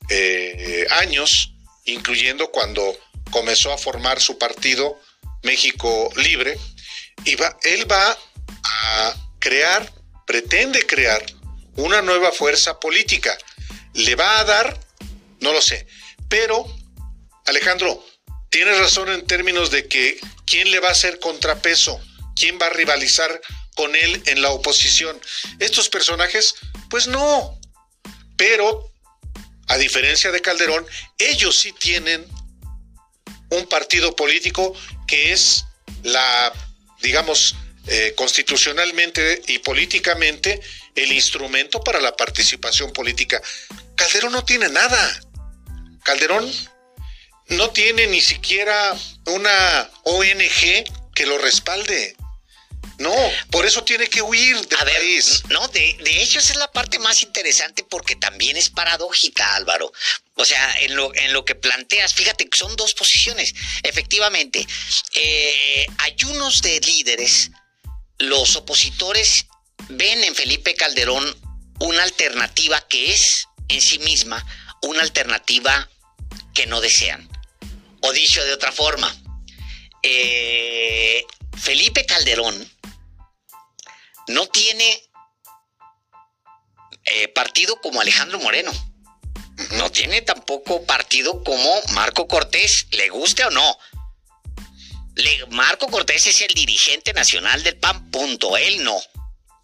eh, 0.09 0.87
años, 0.93 1.53
incluyendo 1.85 2.51
cuando 2.51 2.97
comenzó 3.31 3.71
a 3.71 3.77
formar 3.77 4.19
su 4.19 4.39
partido 4.39 4.99
México 5.43 6.11
Libre, 6.17 6.57
y 7.27 7.35
va, 7.35 7.55
él 7.65 7.91
va 7.91 8.17
a 8.65 9.15
crear, 9.39 9.93
pretende 10.27 10.87
crear 10.87 11.23
una 11.77 12.01
nueva 12.01 12.33
fuerza 12.33 12.81
política. 12.81 13.37
¿Le 13.93 14.15
va 14.15 14.39
a 14.39 14.45
dar? 14.45 14.81
No 15.41 15.53
lo 15.53 15.61
sé. 15.61 15.87
Pero, 16.31 16.65
Alejandro, 17.45 18.03
tienes 18.49 18.79
razón 18.79 19.11
en 19.11 19.27
términos 19.27 19.71
de 19.71 19.87
que 19.87 20.19
quién 20.47 20.71
le 20.71 20.81
va 20.81 20.89
a 20.89 20.93
hacer 20.93 21.21
contrapeso, 21.21 22.01
quién 22.35 22.59
va 22.59 22.69
a 22.69 22.71
rivalizar 22.71 23.39
con 23.77 23.95
él 23.95 24.23
en 24.27 24.43
la 24.43 24.51
oposición. 24.51 25.21
Estos 25.61 25.89
personajes, 25.89 26.57
pues 26.91 27.07
no. 27.07 27.61
Pero, 28.37 28.93
a 29.69 29.77
diferencia 29.79 30.33
de 30.33 30.41
Calderón, 30.41 30.85
ellos 31.19 31.59
sí 31.59 31.73
tienen 31.73 32.27
un 33.51 33.69
partido 33.69 34.17
político 34.17 34.75
que 35.07 35.33
es 35.33 35.65
la, 36.03 36.53
digamos, 37.03 37.55
eh, 37.87 38.15
constitucionalmente 38.17 39.43
y 39.47 39.61
políticamente 39.61 40.61
el 40.97 41.13
instrumento 41.13 41.81
para 41.81 42.01
la 42.01 42.17
participación 42.17 42.93
política. 42.93 43.41
Calderón 43.95 44.33
no 44.33 44.45
tiene 44.45 44.69
nada. 44.69 45.21
Calderón 46.03 46.51
no 47.49 47.71
tiene 47.71 48.07
ni 48.07 48.21
siquiera 48.21 48.97
una 49.27 49.91
ONG 50.05 50.85
que 51.15 51.27
lo 51.27 51.39
respalde. 51.39 52.16
No, 52.99 53.15
por 53.51 53.67
eso 53.67 53.85
tiene 53.85 54.09
que 54.09 54.23
huir 54.23 54.57
del 54.57 54.79
país. 54.79 55.43
no, 55.51 55.69
de, 55.69 55.97
de, 56.01 56.23
hecho 56.23 56.39
esa 56.39 56.53
es 56.53 56.59
la 56.59 56.71
parte 56.71 56.99
más 56.99 57.23
interesante 57.23 57.85
porque 57.85 58.17
también 58.17 58.57
es 58.57 58.71
paradójica, 58.71 59.55
Álvaro. 59.55 59.93
O 60.35 60.45
sea, 60.45 60.81
en 60.81 60.97
lo, 60.97 61.15
en 61.15 61.33
lo 61.33 61.45
que 61.45 61.55
planteas, 61.55 62.15
fíjate 62.15 62.49
que 62.49 62.57
son 62.57 62.75
dos 62.77 62.95
posiciones. 62.95 63.55
Efectivamente, 63.83 64.67
eh, 65.15 65.87
hay 65.99 66.17
unos 66.27 66.63
de 66.63 66.81
líderes, 66.81 67.51
los 68.19 68.57
opositores 68.57 69.47
ven 69.89 70.25
en 70.25 70.35
Felipe 70.35 70.75
Calderón 70.75 71.25
una 71.81 72.03
alternativa 72.03 72.81
que 72.89 73.13
es 73.13 73.47
en 73.69 73.81
sí 73.81 73.99
misma 73.99 74.45
una 74.83 75.03
alternativa 75.03 75.89
que 76.55 76.67
no 76.67 76.81
desean. 76.81 77.29
O 78.01 78.13
dicho 78.13 78.45
de 78.45 78.55
otra 78.55 78.73
forma, 78.73 79.15
eh, 80.03 81.25
Felipe 81.61 82.07
Calderón 82.07 82.71
no 84.29 84.47
tiene 84.49 85.03
eh, 87.05 87.29
partido 87.29 87.81
como 87.81 88.01
Alejandro 88.01 88.39
Moreno. 88.41 88.73
No 89.73 89.91
tiene 89.91 90.21
tampoco 90.23 90.85
partido 90.85 91.43
como 91.43 91.69
Marco 91.93 92.29
Cortés, 92.29 92.87
le 92.91 93.09
guste 93.09 93.45
o 93.45 93.51
no. 93.51 93.79
Marco 95.49 95.89
Cortés 95.89 96.27
es 96.27 96.43
el 96.43 96.53
dirigente 96.53 97.13
nacional 97.15 97.63
del 97.63 97.79
PAN, 97.79 98.11
punto. 98.11 98.57
Él 98.57 98.85
no, 98.85 99.01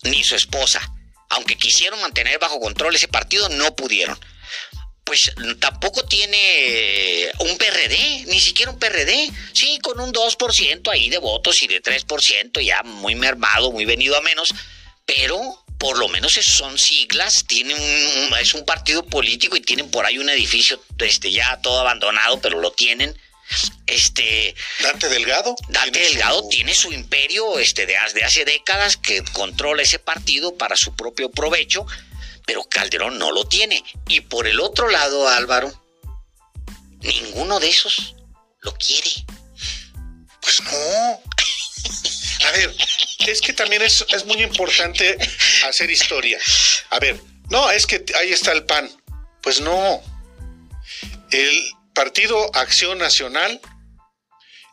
ni 0.04 0.25
su 0.25 0.35
esposa. 0.35 0.81
Aunque 1.28 1.57
quisieron 1.57 2.00
mantener 2.00 2.38
bajo 2.38 2.61
control 2.61 2.95
ese 2.95 3.09
partido, 3.09 3.49
no 3.50 3.75
pudieron. 3.76 4.19
Pues 5.04 5.32
tampoco 5.59 6.04
tiene 6.04 7.30
un 7.40 7.59
PRD, 7.59 8.25
ni 8.28 8.40
siquiera 8.40 8.71
un 8.71 8.78
PRD. 8.78 9.30
Sí, 9.52 9.78
con 9.82 10.00
un 10.00 10.12
2% 10.12 10.90
ahí 10.90 11.11
de 11.11 11.18
votos 11.18 11.62
y 11.62 11.66
de 11.66 11.82
3%, 11.82 12.64
ya 12.64 12.82
muy 12.82 13.14
mermado, 13.14 13.73
muy 13.73 13.85
venido 13.85 14.16
a 14.16 14.21
menos, 14.21 14.54
pero 15.04 15.62
por 15.78 15.99
lo 15.99 16.09
menos 16.09 16.35
son 16.35 16.78
siglas, 16.78 17.44
tiene 17.49 17.75
un, 17.75 18.38
es 18.38 18.54
un 18.54 18.64
partido 18.64 19.04
político 19.04 19.56
y 19.56 19.61
tienen 19.61 19.90
por 19.90 20.06
ahí 20.06 20.16
un 20.18 20.28
edificio 20.28 20.80
este, 20.99 21.32
ya 21.32 21.61
todo 21.61 21.80
abandonado, 21.80 22.40
pero 22.40 22.61
lo 22.61 22.71
tienen. 22.71 23.18
Este 23.87 24.54
Dante 24.80 25.09
Delgado. 25.09 25.56
Dante 25.68 25.99
Delgado 25.99 26.49
tiene 26.49 26.73
su 26.73 26.92
imperio 26.92 27.59
este, 27.59 27.87
de, 27.87 27.97
de 28.14 28.25
hace 28.25 28.44
décadas 28.44 28.97
que 28.97 29.23
controla 29.32 29.82
ese 29.82 29.99
partido 29.99 30.56
para 30.56 30.76
su 30.76 30.94
propio 30.94 31.30
provecho, 31.30 31.85
pero 32.46 32.64
Calderón 32.64 33.18
no 33.18 33.30
lo 33.32 33.46
tiene. 33.46 33.82
Y 34.08 34.20
por 34.20 34.46
el 34.46 34.61
otro 34.61 34.88
lado, 34.88 35.28
Álvaro, 35.28 35.72
ninguno 37.00 37.61
de 37.61 37.68
esos 37.68 38.14
lo 38.61 38.75
quiere. 38.75 39.11
Pues 40.40 40.61
no. 40.62 41.22
A 42.46 42.50
ver, 42.52 42.75
es 43.26 43.40
que 43.40 43.52
también 43.52 43.82
es, 43.82 44.04
es 44.08 44.25
muy 44.25 44.42
importante 44.42 45.16
hacer 45.66 45.90
historia. 45.90 46.38
A 46.90 46.99
ver, 46.99 47.20
no, 47.50 47.70
es 47.70 47.87
que 47.87 48.04
ahí 48.20 48.32
está 48.32 48.52
el 48.52 48.64
PAN. 48.64 48.90
Pues 49.42 49.61
no. 49.61 50.02
El 51.30 51.72
Partido 51.94 52.50
Acción 52.54 52.99
Nacional 52.99 53.61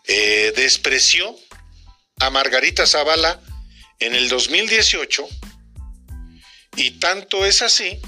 eh, 0.07 0.53
despreció 0.55 1.35
a 2.19 2.29
Margarita 2.29 2.85
Zavala 2.87 3.39
en 3.99 4.15
el 4.15 4.29
2018 4.29 5.27
y 6.79 6.91
tanto 6.91 7.45
es 7.45 7.61
así 7.61 7.99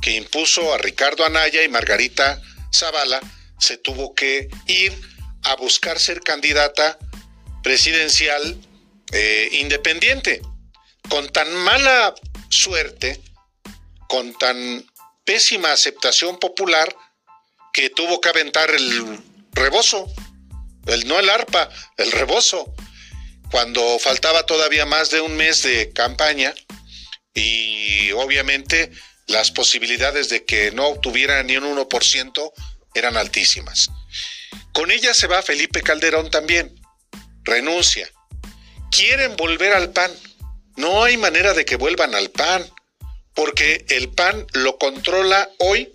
que 0.00 0.12
impuso 0.12 0.72
a 0.72 0.78
Ricardo 0.78 1.24
Anaya 1.26 1.64
y 1.64 1.68
Margarita 1.68 2.40
Zavala 2.72 3.20
se 3.58 3.78
tuvo 3.78 4.14
que 4.14 4.48
ir 4.68 4.92
a 5.42 5.56
buscar 5.56 5.98
ser 5.98 6.20
candidata 6.20 6.98
presidencial 7.64 8.56
eh, 9.12 9.48
independiente. 9.52 10.40
Con 11.08 11.28
tan 11.30 11.52
mala 11.52 12.14
suerte, 12.48 13.20
con 14.08 14.32
tan 14.38 14.86
pésima 15.24 15.72
aceptación 15.72 16.38
popular, 16.38 16.94
que 17.72 17.90
tuvo 17.90 18.20
que 18.20 18.28
aventar 18.28 18.70
el 18.70 19.18
rebozo, 19.52 20.06
el, 20.86 21.08
no 21.08 21.18
el 21.18 21.28
arpa, 21.28 21.68
el 21.96 22.12
rebozo, 22.12 22.72
cuando 23.50 23.98
faltaba 23.98 24.46
todavía 24.46 24.86
más 24.86 25.10
de 25.10 25.20
un 25.20 25.36
mes 25.36 25.64
de 25.64 25.92
campaña 25.92 26.54
y 27.36 28.10
obviamente 28.12 28.90
las 29.28 29.52
posibilidades 29.52 30.28
de 30.28 30.44
que 30.44 30.72
no 30.72 30.86
obtuviera 30.86 31.40
ni 31.44 31.56
un 31.56 31.64
1% 31.76 32.52
eran 32.94 33.16
altísimas. 33.16 33.88
Con 34.72 34.90
ella 34.90 35.14
se 35.14 35.28
va 35.28 35.42
Felipe 35.42 35.82
Calderón 35.82 36.30
también, 36.30 36.74
renuncia 37.44 38.10
quieren 38.90 39.36
volver 39.36 39.74
al 39.74 39.92
PAN. 39.92 40.10
No 40.76 41.04
hay 41.04 41.16
manera 41.16 41.52
de 41.52 41.64
que 41.64 41.76
vuelvan 41.76 42.14
al 42.14 42.30
PAN, 42.30 42.64
porque 43.34 43.84
el 43.90 44.08
PAN 44.10 44.46
lo 44.52 44.78
controla 44.78 45.50
hoy 45.58 45.92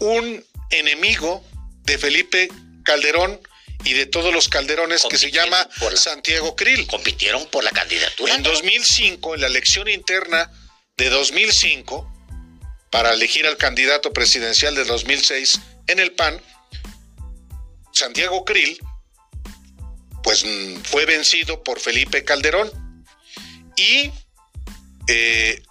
un 0.00 0.44
enemigo 0.70 1.44
de 1.84 1.98
Felipe 1.98 2.48
Calderón 2.84 3.40
y 3.84 3.94
de 3.94 4.06
todos 4.06 4.32
los 4.32 4.48
calderones 4.48 5.04
que 5.08 5.18
se 5.18 5.30
llama 5.30 5.68
Santiago 5.94 6.56
Krill. 6.56 6.86
Compitieron 6.86 7.46
por 7.46 7.64
la 7.64 7.70
candidatura. 7.70 8.34
En 8.34 8.42
2005, 8.42 9.34
en 9.34 9.40
la 9.40 9.46
elección 9.46 9.88
interna 9.88 10.50
de 10.96 11.08
2005, 11.10 12.12
para 12.90 13.12
elegir 13.12 13.46
al 13.46 13.56
candidato 13.56 14.12
presidencial 14.12 14.74
de 14.74 14.84
2006 14.84 15.60
en 15.86 15.98
el 15.98 16.12
PAN, 16.12 16.40
Santiago 17.92 18.44
Krill 18.44 18.78
pues 20.22 20.44
mm, 20.44 20.82
fue 20.82 21.06
vencido 21.06 21.62
por 21.62 21.80
Felipe 21.80 22.24
Calderón 22.24 22.70
y 23.76 24.10
eh, 25.06 25.62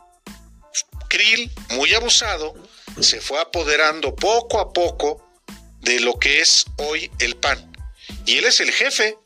Krill, 1.09 1.51
muy 1.69 1.93
abusado, 1.93 2.55
se 2.99 3.21
fue 3.21 3.39
apoderando 3.39 4.15
poco 4.15 4.59
a 4.59 4.73
poco 4.73 5.23
de 5.81 5.99
lo 5.99 6.17
que 6.17 6.41
es 6.41 6.65
hoy 6.77 7.11
el 7.19 7.35
PAN. 7.35 7.71
Y 8.27 8.37
él 8.37 8.45
es 8.45 8.59
el 8.59 8.73
jefe, 8.73 9.17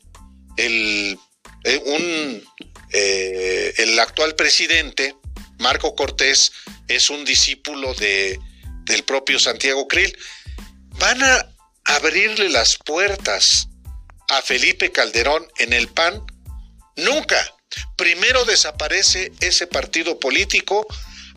el, 0.56 1.18
eh, 1.64 2.42
eh, 2.92 3.74
el 3.78 3.98
actual 3.98 4.36
presidente, 4.36 5.16
Marco 5.58 5.96
Cortés, 5.96 6.52
es 6.86 7.10
un 7.10 7.24
discípulo 7.24 7.94
de, 7.94 8.38
del 8.84 9.02
propio 9.02 9.40
Santiago 9.40 9.88
Krill. 9.88 10.16
Van 11.00 11.20
a 11.20 11.52
abrirle 11.84 12.48
las 12.48 12.78
puertas 12.78 13.66
a 14.28 14.40
Felipe 14.40 14.92
Calderón 14.92 15.48
en 15.58 15.72
el 15.72 15.88
PAN? 15.88 16.24
Nunca. 16.94 17.38
Primero 17.96 18.44
desaparece 18.44 19.32
ese 19.40 19.66
partido 19.66 20.20
político 20.20 20.86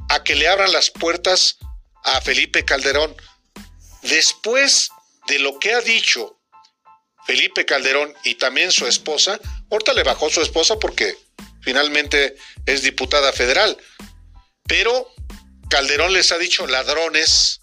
a 0.10 0.24
que 0.24 0.36
le 0.36 0.48
abran 0.48 0.72
las 0.72 0.92
puertas 0.92 1.58
a 2.04 2.22
Felipe 2.22 2.64
Calderón. 2.64 3.16
Después 4.04 4.90
de 5.28 5.40
lo 5.40 5.58
que 5.58 5.74
ha 5.74 5.82
dicho 5.82 6.35
Felipe 7.26 7.66
Calderón 7.66 8.14
y 8.24 8.36
también 8.36 8.72
su 8.72 8.88
esposa, 8.88 9.40
ahorita 9.72 9.94
le 9.94 10.04
bajó 10.04 10.30
su 10.30 10.42
esposa 10.42 10.78
porque 10.80 11.18
finalmente 11.62 12.36
es 12.66 12.84
diputada 12.84 13.34
federal, 13.34 13.78
pero 14.68 15.12
Calderón 15.70 16.14
les 16.14 16.32
ha 16.32 16.38
dicho 16.38 16.68
ladrones, 16.68 17.60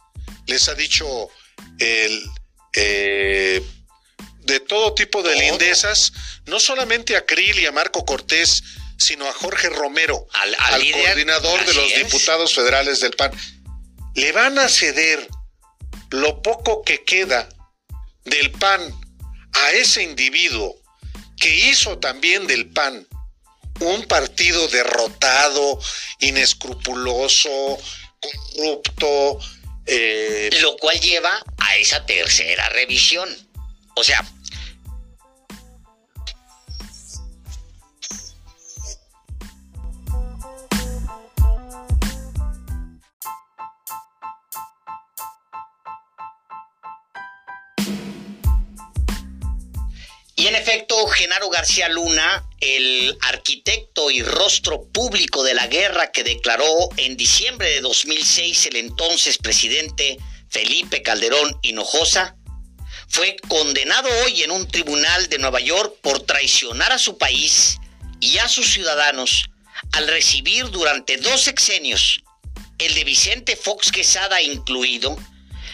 les 0.47 0.69
ha 0.69 0.75
dicho 0.75 1.29
el... 1.79 2.23
Eh, 2.75 3.63
de 4.45 4.61
todo 4.61 4.95
tipo 4.95 5.23
de 5.23 5.37
lindezas, 5.37 6.13
no 6.47 6.59
solamente 6.59 7.17
a 7.17 7.25
Krill 7.25 7.59
y 7.59 7.67
a 7.67 7.73
Marco 7.73 8.05
Cortés, 8.05 8.63
sino 8.99 9.29
a 9.29 9.33
Jorge 9.33 9.69
Romero, 9.69 10.27
al, 10.33 10.57
coordinador 10.93 11.65
de 11.65 11.75
los 11.75 11.95
diputados 11.95 12.55
federales 12.55 13.01
del 13.01 13.13
PAN. 13.13 13.33
Le 14.15 14.33
van 14.33 14.59
a 14.59 14.69
ceder 14.69 15.27
lo 16.11 16.43
poco 16.43 16.83
que 16.83 17.05
queda 17.05 17.49
del 18.25 18.51
PAN 18.53 18.83
a 19.53 19.73
ese 19.73 20.03
individuo 20.03 20.77
que 21.37 21.55
hizo 21.69 21.99
también 21.99 22.47
del 22.47 22.71
PAN 22.71 23.07
un 23.81 24.05
partido 24.05 24.69
derrotado, 24.69 25.79
inescrupuloso, 26.21 27.79
corrupto. 28.21 29.39
Eh, 29.85 30.49
lo 30.61 30.77
cual 30.77 31.01
lleva 31.01 31.43
a 31.59 31.77
esa 31.77 32.07
tercera 32.07 32.69
revisión 32.69 33.29
o 33.95 34.05
sea, 34.05 34.25
en 50.53 50.61
efecto, 50.61 51.07
Genaro 51.07 51.49
García 51.49 51.89
Luna, 51.89 52.45
el 52.61 53.17
arquitecto 53.23 54.11
y 54.11 54.23
rostro 54.23 54.85
público 54.93 55.43
de 55.43 55.55
la 55.55 55.67
guerra 55.67 56.13
que 56.13 56.25
declaró 56.25 56.91
en 56.99 57.17
diciembre 57.17 57.71
de 57.71 57.81
2006 57.81 58.67
el 58.67 58.77
entonces 58.77 59.39
presidente 59.39 60.19
Felipe 60.51 61.01
Calderón 61.01 61.59
Hinojosa, 61.63 62.37
fue 63.09 63.35
condenado 63.49 64.11
hoy 64.25 64.43
en 64.43 64.51
un 64.51 64.69
tribunal 64.69 65.27
de 65.31 65.39
Nueva 65.39 65.61
York 65.61 65.97
por 66.03 66.21
traicionar 66.21 66.93
a 66.93 66.99
su 66.99 67.17
país 67.17 67.79
y 68.21 68.37
a 68.37 68.47
sus 68.47 68.71
ciudadanos 68.75 69.47
al 69.93 70.07
recibir 70.07 70.69
durante 70.69 71.17
dos 71.17 71.41
sexenios, 71.41 72.23
el 72.77 72.93
de 72.95 73.05
Vicente 73.05 73.57
Fox 73.57 73.91
Quesada 73.91 74.43
incluido, 74.43 75.17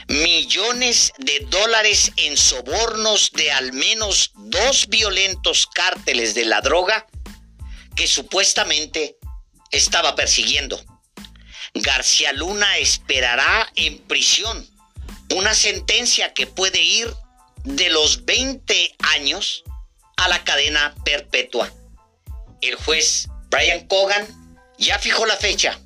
millones 0.09 1.13
de 1.19 1.41
dólares 1.51 2.13
en 2.17 2.37
sobornos 2.37 3.31
de 3.33 3.53
al 3.53 3.73
menos 3.73 4.33
dos 4.35 4.89
violentos 4.89 5.67
cárteles 5.67 6.35
de 6.35 6.47
la 6.47 6.61
droga 6.61 7.07
que 7.95 8.07
supuestamente 8.07 9.19
estaba 9.71 10.17
persiguiendo. 10.17 10.83
García 11.75 12.33
Luna 12.33 12.79
esperará 12.79 13.71
en 13.77 13.99
prisión 13.99 14.67
una 15.35 15.55
sentencia 15.55 16.33
que 16.33 16.47
puede 16.47 16.81
ir 16.81 17.13
de 17.65 17.91
los 17.91 18.25
20 18.25 18.97
años 19.15 19.63
a 20.17 20.29
la 20.29 20.43
cadena 20.43 20.95
perpetua. 21.05 21.71
El 22.63 22.77
juez 22.77 23.29
Brian 23.51 23.87
Cogan 23.87 24.27
ya 24.79 24.99
fijó 24.99 25.27
la 25.27 25.37
fecha, 25.37 25.79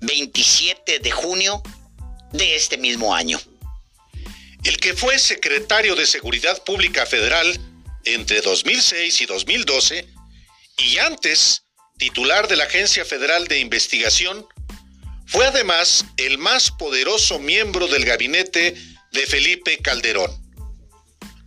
27 0.00 1.00
de 1.00 1.10
junio 1.10 1.62
de 2.32 2.56
este 2.56 2.78
mismo 2.78 3.14
año. 3.14 3.38
El 4.64 4.76
que 4.78 4.94
fue 4.94 5.18
secretario 5.18 5.94
de 5.96 6.06
Seguridad 6.06 6.62
Pública 6.64 7.06
Federal 7.06 7.58
entre 8.04 8.40
2006 8.40 9.20
y 9.20 9.26
2012 9.26 10.06
y 10.78 10.98
antes 10.98 11.64
titular 11.98 12.48
de 12.48 12.56
la 12.56 12.64
Agencia 12.64 13.04
Federal 13.04 13.46
de 13.46 13.58
Investigación, 13.58 14.46
fue 15.26 15.46
además 15.46 16.06
el 16.16 16.38
más 16.38 16.70
poderoso 16.70 17.38
miembro 17.38 17.86
del 17.86 18.04
gabinete 18.04 18.74
de 19.12 19.26
Felipe 19.26 19.78
Calderón. 19.78 20.30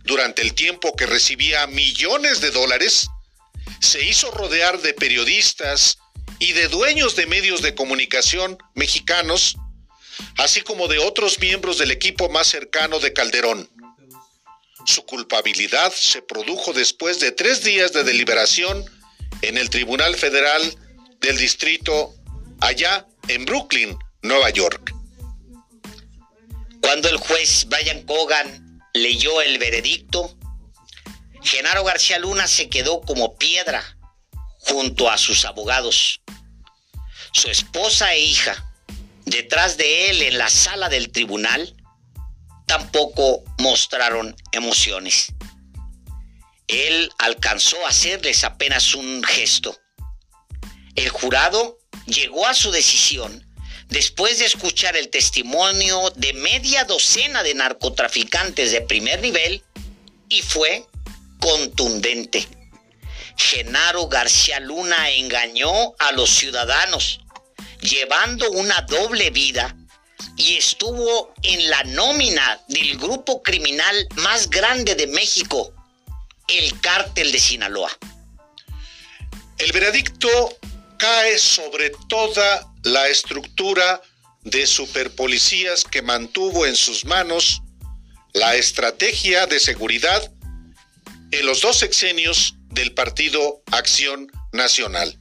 Durante 0.04 0.42
el 0.42 0.54
tiempo 0.54 0.94
que 0.94 1.06
recibía 1.06 1.66
millones 1.66 2.40
de 2.40 2.52
dólares, 2.52 3.08
se 3.80 4.04
hizo 4.04 4.30
rodear 4.30 4.80
de 4.80 4.94
periodistas 4.94 5.98
y 6.38 6.52
de 6.52 6.68
dueños 6.68 7.16
de 7.16 7.26
medios 7.26 7.62
de 7.62 7.74
comunicación 7.74 8.56
mexicanos, 8.74 9.56
así 10.38 10.60
como 10.62 10.88
de 10.88 10.98
otros 10.98 11.38
miembros 11.38 11.78
del 11.78 11.90
equipo 11.90 12.28
más 12.28 12.46
cercano 12.46 12.98
de 12.98 13.12
Calderón. 13.12 13.68
Su 14.86 15.04
culpabilidad 15.06 15.92
se 15.92 16.22
produjo 16.22 16.72
después 16.72 17.20
de 17.20 17.32
tres 17.32 17.64
días 17.64 17.92
de 17.92 18.04
deliberación 18.04 18.84
en 19.42 19.56
el 19.56 19.70
Tribunal 19.70 20.14
Federal 20.14 20.62
del 21.20 21.38
Distrito 21.38 22.14
allá 22.60 23.06
en 23.28 23.44
Brooklyn, 23.44 23.96
Nueva 24.22 24.50
York. 24.50 24.94
Cuando 26.82 27.08
el 27.08 27.16
juez 27.16 27.66
Brian 27.66 28.02
Cogan 28.02 28.80
leyó 28.92 29.40
el 29.40 29.58
veredicto, 29.58 30.36
Genaro 31.42 31.84
García 31.84 32.18
Luna 32.18 32.46
se 32.46 32.68
quedó 32.68 33.00
como 33.00 33.36
piedra 33.36 33.96
junto 34.58 35.10
a 35.10 35.18
sus 35.18 35.44
abogados. 35.44 36.20
Su 37.32 37.50
esposa 37.50 38.14
e 38.14 38.20
hija, 38.20 38.73
detrás 39.34 39.76
de 39.76 40.10
él 40.10 40.22
en 40.22 40.38
la 40.38 40.48
sala 40.48 40.88
del 40.88 41.10
tribunal, 41.10 41.74
tampoco 42.66 43.42
mostraron 43.58 44.36
emociones. 44.52 45.32
Él 46.68 47.10
alcanzó 47.18 47.84
a 47.84 47.88
hacerles 47.88 48.44
apenas 48.44 48.94
un 48.94 49.24
gesto. 49.24 49.76
El 50.94 51.08
jurado 51.08 51.78
llegó 52.06 52.46
a 52.46 52.54
su 52.54 52.70
decisión 52.70 53.44
después 53.88 54.38
de 54.38 54.44
escuchar 54.44 54.96
el 54.96 55.08
testimonio 55.08 56.12
de 56.14 56.32
media 56.34 56.84
docena 56.84 57.42
de 57.42 57.54
narcotraficantes 57.54 58.70
de 58.70 58.82
primer 58.82 59.20
nivel 59.20 59.64
y 60.28 60.42
fue 60.42 60.86
contundente. 61.40 62.46
Genaro 63.36 64.06
García 64.06 64.60
Luna 64.60 65.10
engañó 65.10 65.94
a 65.98 66.12
los 66.12 66.30
ciudadanos, 66.30 67.23
llevando 67.84 68.50
una 68.50 68.80
doble 68.82 69.30
vida 69.30 69.76
y 70.36 70.56
estuvo 70.56 71.34
en 71.42 71.70
la 71.70 71.84
nómina 71.84 72.60
del 72.68 72.98
grupo 72.98 73.42
criminal 73.42 74.08
más 74.16 74.48
grande 74.48 74.94
de 74.94 75.06
México, 75.06 75.72
el 76.48 76.80
cártel 76.80 77.30
de 77.30 77.38
Sinaloa. 77.38 77.90
El 79.58 79.70
veredicto 79.72 80.28
cae 80.98 81.38
sobre 81.38 81.90
toda 82.08 82.72
la 82.82 83.08
estructura 83.08 84.02
de 84.42 84.66
superpolicías 84.66 85.84
que 85.84 86.02
mantuvo 86.02 86.66
en 86.66 86.76
sus 86.76 87.04
manos 87.04 87.62
la 88.32 88.56
estrategia 88.56 89.46
de 89.46 89.60
seguridad 89.60 90.32
en 91.30 91.46
los 91.46 91.60
dos 91.60 91.78
sexenios 91.78 92.56
del 92.70 92.92
Partido 92.94 93.62
Acción 93.70 94.30
Nacional. 94.52 95.18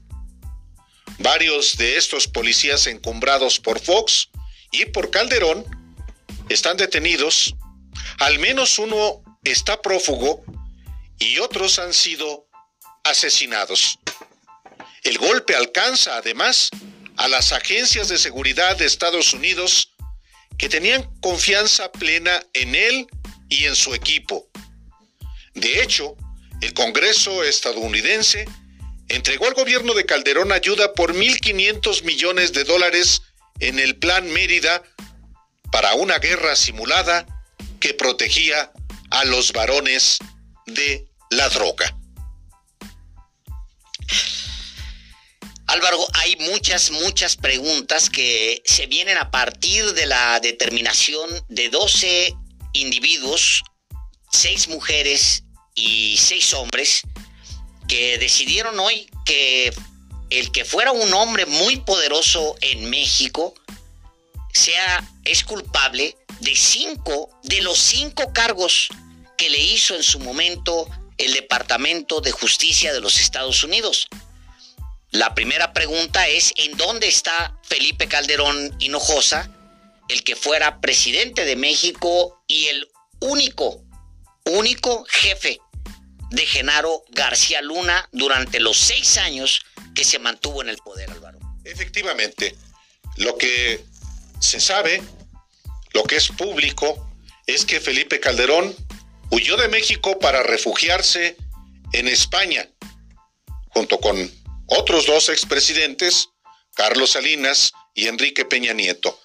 Varios 1.19 1.77
de 1.77 1.97
estos 1.97 2.27
policías 2.27 2.87
encumbrados 2.87 3.59
por 3.59 3.79
Fox 3.79 4.29
y 4.71 4.85
por 4.85 5.11
Calderón 5.11 5.65
están 6.49 6.77
detenidos, 6.77 7.55
al 8.19 8.39
menos 8.39 8.79
uno 8.79 9.21
está 9.43 9.81
prófugo 9.81 10.43
y 11.19 11.39
otros 11.39 11.79
han 11.79 11.93
sido 11.93 12.47
asesinados. 13.03 13.99
El 15.03 15.17
golpe 15.17 15.55
alcanza 15.55 16.17
además 16.17 16.69
a 17.17 17.27
las 17.27 17.51
agencias 17.51 18.07
de 18.07 18.17
seguridad 18.17 18.77
de 18.77 18.85
Estados 18.85 19.33
Unidos 19.33 19.93
que 20.57 20.69
tenían 20.69 21.03
confianza 21.19 21.91
plena 21.91 22.43
en 22.53 22.75
él 22.75 23.07
y 23.49 23.65
en 23.65 23.75
su 23.75 23.93
equipo. 23.93 24.47
De 25.53 25.83
hecho, 25.83 26.15
el 26.61 26.73
Congreso 26.73 27.43
estadounidense 27.43 28.45
entregó 29.15 29.45
al 29.45 29.53
gobierno 29.53 29.93
de 29.93 30.05
Calderón 30.05 30.51
ayuda 30.51 30.93
por 30.93 31.13
1.500 31.13 32.03
millones 32.03 32.51
de 32.53 32.63
dólares 32.63 33.21
en 33.59 33.79
el 33.79 33.97
Plan 33.97 34.29
Mérida 34.31 34.83
para 35.71 35.93
una 35.93 36.17
guerra 36.19 36.55
simulada 36.55 37.25
que 37.79 37.93
protegía 37.93 38.71
a 39.11 39.25
los 39.25 39.53
varones 39.53 40.17
de 40.65 41.07
la 41.29 41.47
droga. 41.49 41.95
Álvaro, 45.67 46.05
hay 46.13 46.35
muchas, 46.37 46.91
muchas 46.91 47.35
preguntas 47.35 48.09
que 48.09 48.61
se 48.65 48.87
vienen 48.87 49.17
a 49.17 49.31
partir 49.31 49.93
de 49.93 50.05
la 50.05 50.39
determinación 50.39 51.29
de 51.49 51.69
12 51.69 52.33
individuos, 52.73 53.63
6 54.31 54.67
mujeres 54.69 55.43
y 55.75 56.17
6 56.17 56.53
hombres, 56.55 57.01
decidieron 58.19 58.79
hoy 58.79 59.09
que 59.25 59.73
el 60.29 60.51
que 60.51 60.65
fuera 60.65 60.91
un 60.91 61.13
hombre 61.13 61.45
muy 61.45 61.77
poderoso 61.77 62.55
en 62.61 62.89
México 62.89 63.53
sea, 64.51 65.03
es 65.25 65.43
culpable 65.43 66.15
de 66.39 66.55
cinco 66.55 67.29
de 67.43 67.61
los 67.61 67.77
cinco 67.77 68.31
cargos 68.33 68.89
que 69.37 69.49
le 69.49 69.59
hizo 69.59 69.95
en 69.95 70.03
su 70.03 70.19
momento 70.19 70.87
el 71.17 71.33
Departamento 71.33 72.21
de 72.21 72.31
Justicia 72.31 72.93
de 72.93 73.01
los 73.01 73.19
Estados 73.19 73.63
Unidos. 73.63 74.07
La 75.11 75.35
primera 75.35 75.73
pregunta 75.73 76.27
es, 76.27 76.53
¿en 76.57 76.75
dónde 76.77 77.07
está 77.07 77.57
Felipe 77.63 78.07
Calderón 78.07 78.75
Hinojosa, 78.79 79.49
el 80.09 80.23
que 80.23 80.35
fuera 80.35 80.81
presidente 80.81 81.45
de 81.45 81.55
México 81.55 82.43
y 82.47 82.65
el 82.65 82.87
único, 83.19 83.83
único 84.45 85.05
jefe 85.05 85.59
de 86.33 86.47
Genaro 86.47 87.03
García 87.09 87.61
Luna 87.61 88.09
durante 88.11 88.59
los 88.59 88.75
seis 88.75 89.17
años 89.17 89.63
que 89.93 90.03
se 90.03 90.17
mantuvo 90.17 90.63
en 90.63 90.69
el 90.69 90.77
poder, 90.77 91.11
Álvaro? 91.11 91.37
Efectivamente, 91.63 92.55
lo 93.17 93.37
que 93.37 93.85
se 94.39 94.59
sabe, 94.59 95.01
lo 95.93 96.03
que 96.03 96.15
es 96.15 96.29
público, 96.29 97.07
es 97.45 97.65
que 97.65 97.79
Felipe 97.79 98.19
Calderón 98.19 98.75
huyó 99.29 99.55
de 99.57 99.67
México 99.67 100.17
para 100.17 100.41
refugiarse 100.41 101.37
en 101.91 102.07
España, 102.07 102.67
junto 103.69 103.99
con 103.99 104.31
otros 104.65 105.05
dos 105.05 105.29
expresidentes, 105.29 106.29
Carlos 106.73 107.11
Salinas 107.11 107.73
y 107.93 108.07
Enrique 108.07 108.43
Peña 108.43 108.73
Nieto. 108.73 109.19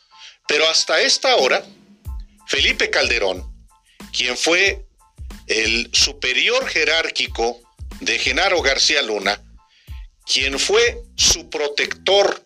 Pero 0.47 0.69
hasta 0.69 1.01
esta 1.01 1.37
hora, 1.37 1.65
Felipe 2.47 2.91
Calderón, 2.91 3.67
quien 4.13 4.37
fue 4.37 4.88
el 5.49 5.91
superior 5.93 6.67
jerárquico 6.69 7.61
de 8.01 8.19
Genaro 8.19 8.63
García 8.63 9.03
Luna, 9.03 9.43
quien 10.25 10.59
fue 10.59 11.03
su 11.17 11.49
protector, 11.49 12.45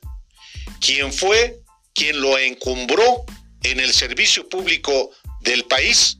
quien 0.81 1.13
fue 1.13 1.61
quien 1.95 2.21
lo 2.21 2.39
encumbró 2.39 3.25
en 3.65 3.81
el 3.81 3.93
servicio 3.93 4.49
público 4.49 5.11
del 5.41 5.65
país, 5.65 6.19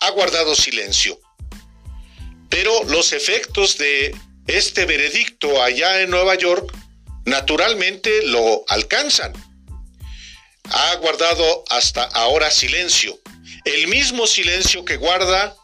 ha 0.00 0.10
guardado 0.10 0.54
silencio. 0.54 1.18
Pero 2.50 2.84
los 2.84 3.12
efectos 3.12 3.78
de 3.78 4.14
este 4.46 4.84
veredicto 4.84 5.62
allá 5.62 6.02
en 6.02 6.10
Nueva 6.10 6.34
York 6.34 6.72
naturalmente 7.24 8.10
lo 8.26 8.64
alcanzan. 8.68 9.32
Ha 10.64 10.94
guardado 10.96 11.64
hasta 11.70 12.04
ahora 12.04 12.50
silencio, 12.50 13.18
el 13.64 13.88
mismo 13.88 14.26
silencio 14.26 14.84
que 14.84 14.96
guarda 14.96 15.56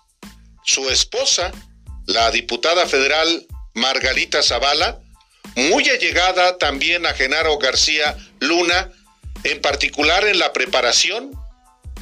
su 0.70 0.88
esposa, 0.88 1.50
la 2.06 2.30
diputada 2.30 2.87
federal 2.87 3.46
Margarita 3.74 4.40
Zavala, 4.40 5.00
muy 5.56 5.88
allegada 5.88 6.59
también 6.59 7.06
a 7.06 7.12
Genaro 7.12 7.59
García 7.59 8.16
Luna, 8.38 8.92
en 9.42 9.61
particular 9.61 10.24
en 10.26 10.38
la 10.38 10.52
preparación 10.52 11.33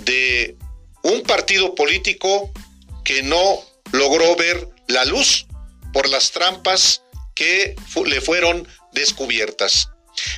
de 0.00 0.57
un 1.02 1.22
partido 1.22 1.74
político 1.74 2.52
que 3.04 3.22
no 3.22 3.62
logró 3.92 4.37
ver 4.37 4.68
la 4.87 5.07
luz 5.07 5.46
por 5.94 6.07
las 6.09 6.31
trampas 6.33 7.02
que 7.35 7.74
le 8.04 8.20
fueron 8.20 8.68
descubiertas. 8.92 9.88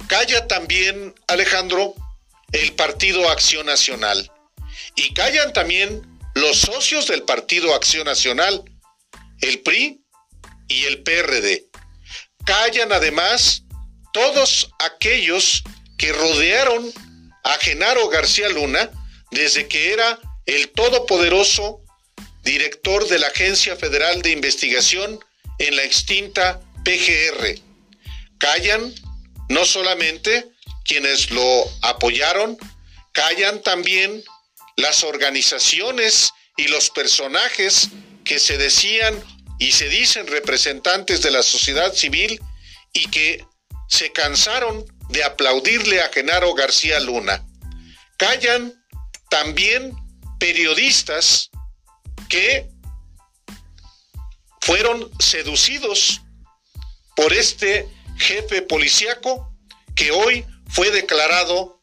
Calla 0.06 0.46
también, 0.46 1.14
Alejandro, 1.26 1.94
el 2.52 2.72
Partido 2.74 3.28
Acción 3.28 3.66
Nacional. 3.66 4.30
Y 4.94 5.14
callan 5.14 5.52
también 5.52 6.09
los 6.40 6.58
socios 6.58 7.06
del 7.06 7.22
Partido 7.22 7.74
Acción 7.74 8.06
Nacional, 8.06 8.64
el 9.42 9.60
PRI 9.60 10.00
y 10.68 10.84
el 10.84 11.02
PRD. 11.02 11.66
Callan 12.46 12.92
además 12.92 13.64
todos 14.12 14.70
aquellos 14.78 15.62
que 15.98 16.12
rodearon 16.12 16.90
a 17.44 17.58
Genaro 17.58 18.08
García 18.08 18.48
Luna 18.48 18.90
desde 19.30 19.68
que 19.68 19.92
era 19.92 20.18
el 20.46 20.70
todopoderoso 20.70 21.82
director 22.42 23.06
de 23.06 23.18
la 23.18 23.26
Agencia 23.26 23.76
Federal 23.76 24.22
de 24.22 24.30
Investigación 24.30 25.20
en 25.58 25.76
la 25.76 25.84
extinta 25.84 26.60
PGR. 26.84 27.60
Callan 28.38 28.94
no 29.50 29.66
solamente 29.66 30.48
quienes 30.84 31.30
lo 31.30 31.70
apoyaron, 31.82 32.56
callan 33.12 33.62
también 33.62 34.24
las 34.80 35.04
organizaciones 35.04 36.32
y 36.56 36.68
los 36.68 36.90
personajes 36.90 37.90
que 38.24 38.38
se 38.38 38.56
decían 38.56 39.14
y 39.58 39.72
se 39.72 39.88
dicen 39.88 40.26
representantes 40.26 41.22
de 41.22 41.30
la 41.30 41.42
sociedad 41.42 41.92
civil 41.92 42.40
y 42.92 43.06
que 43.08 43.44
se 43.88 44.10
cansaron 44.12 44.84
de 45.10 45.22
aplaudirle 45.22 46.00
a 46.00 46.08
Genaro 46.08 46.54
García 46.54 46.98
Luna. 47.00 47.44
Callan 48.16 48.72
también 49.28 49.94
periodistas 50.38 51.50
que 52.28 52.68
fueron 54.60 55.10
seducidos 55.20 56.22
por 57.16 57.32
este 57.32 57.86
jefe 58.18 58.62
policíaco 58.62 59.54
que 59.94 60.10
hoy 60.10 60.46
fue 60.68 60.90
declarado 60.90 61.82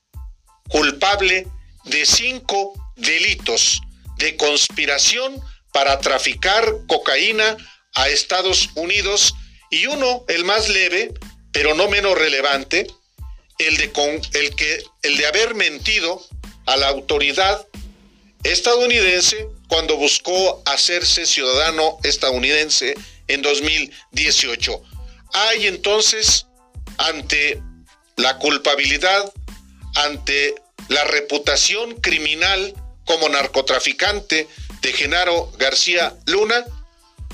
culpable 0.69 1.47
de 1.85 2.05
cinco 2.05 2.73
delitos 2.97 3.81
de 4.17 4.35
conspiración 4.35 5.39
para 5.71 5.99
traficar 5.99 6.73
cocaína 6.87 7.57
a 7.93 8.09
Estados 8.09 8.69
Unidos 8.75 9.33
y 9.69 9.85
uno, 9.87 10.25
el 10.27 10.43
más 10.45 10.69
leve, 10.69 11.13
pero 11.51 11.75
no 11.75 11.87
menos 11.89 12.17
relevante, 12.17 12.87
el 13.59 13.77
de, 13.77 13.91
con, 13.91 14.09
el 14.09 14.55
que, 14.55 14.83
el 15.03 15.17
de 15.17 15.25
haber 15.27 15.55
mentido 15.55 16.23
a 16.65 16.77
la 16.77 16.87
autoridad 16.89 17.65
estadounidense 18.43 19.47
cuando 19.67 19.97
buscó 19.97 20.61
hacerse 20.65 21.25
ciudadano 21.25 21.97
estadounidense 22.03 22.95
en 23.27 23.41
2018. 23.41 24.81
Hay 25.33 25.67
entonces, 25.67 26.45
ante 26.97 27.61
la 28.15 28.37
culpabilidad, 28.37 29.31
ante 29.95 30.55
la 30.87 31.03
reputación 31.03 31.95
criminal 31.99 32.73
como 33.07 33.29
narcotraficante 33.29 34.47
de 34.81 34.93
Genaro 34.93 35.51
García 35.57 36.15
Luna, 36.27 36.63